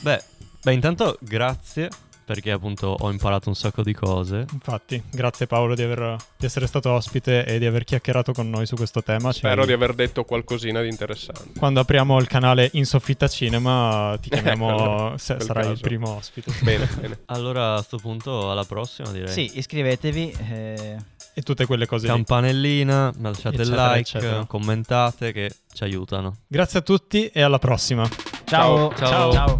Beh, 0.00 0.22
beh, 0.62 0.72
intanto 0.72 1.18
grazie 1.20 1.90
perché 2.26 2.50
appunto 2.50 2.88
ho 2.98 3.10
imparato 3.10 3.48
un 3.48 3.54
sacco 3.54 3.82
di 3.82 3.94
cose. 3.94 4.44
Infatti, 4.52 5.00
grazie 5.12 5.46
Paolo 5.46 5.76
di, 5.76 5.82
aver- 5.82 6.16
di 6.36 6.44
essere 6.44 6.66
stato 6.66 6.90
ospite 6.90 7.44
e 7.46 7.58
di 7.60 7.64
aver 7.66 7.84
chiacchierato 7.84 8.32
con 8.32 8.50
noi 8.50 8.66
su 8.66 8.74
questo 8.74 9.00
tema. 9.02 9.30
Ci- 9.32 9.38
Spero 9.38 9.64
di 9.64 9.72
aver 9.72 9.94
detto 9.94 10.24
qualcosina 10.24 10.82
di 10.82 10.88
interessante. 10.88 11.58
Quando 11.58 11.78
apriamo 11.80 12.18
il 12.18 12.26
canale 12.26 12.68
In 12.72 12.84
Soffitta 12.84 13.28
Cinema 13.28 14.18
ti 14.20 14.28
chiamiamo, 14.30 14.68
Allora, 14.68 15.18
se- 15.18 15.38
sarai 15.40 15.62
il 15.66 15.68
caso. 15.70 15.80
primo 15.82 16.16
ospite. 16.16 16.52
Bene, 16.62 16.88
bene. 17.00 17.18
Allora 17.26 17.74
a 17.76 17.82
sto 17.82 17.98
punto 17.98 18.50
alla 18.50 18.64
prossima 18.64 19.10
direi. 19.12 19.28
Sì, 19.28 19.52
iscrivetevi. 19.56 20.36
eh, 20.50 20.96
E 21.32 21.42
tutte 21.42 21.64
quelle 21.66 21.86
cose 21.86 22.06
lì. 22.08 22.12
Campanellina, 22.12 23.12
lasciate 23.20 23.62
il 23.62 23.68
like, 23.70 23.98
eccetera. 24.00 24.44
commentate 24.46 25.30
che 25.32 25.50
ci 25.72 25.84
aiutano. 25.84 26.38
Grazie 26.48 26.80
a 26.80 26.82
tutti 26.82 27.28
e 27.28 27.40
alla 27.42 27.58
prossima. 27.60 28.08
Ciao. 28.46 28.92
Ciao. 28.96 29.32
Ciao. 29.32 29.58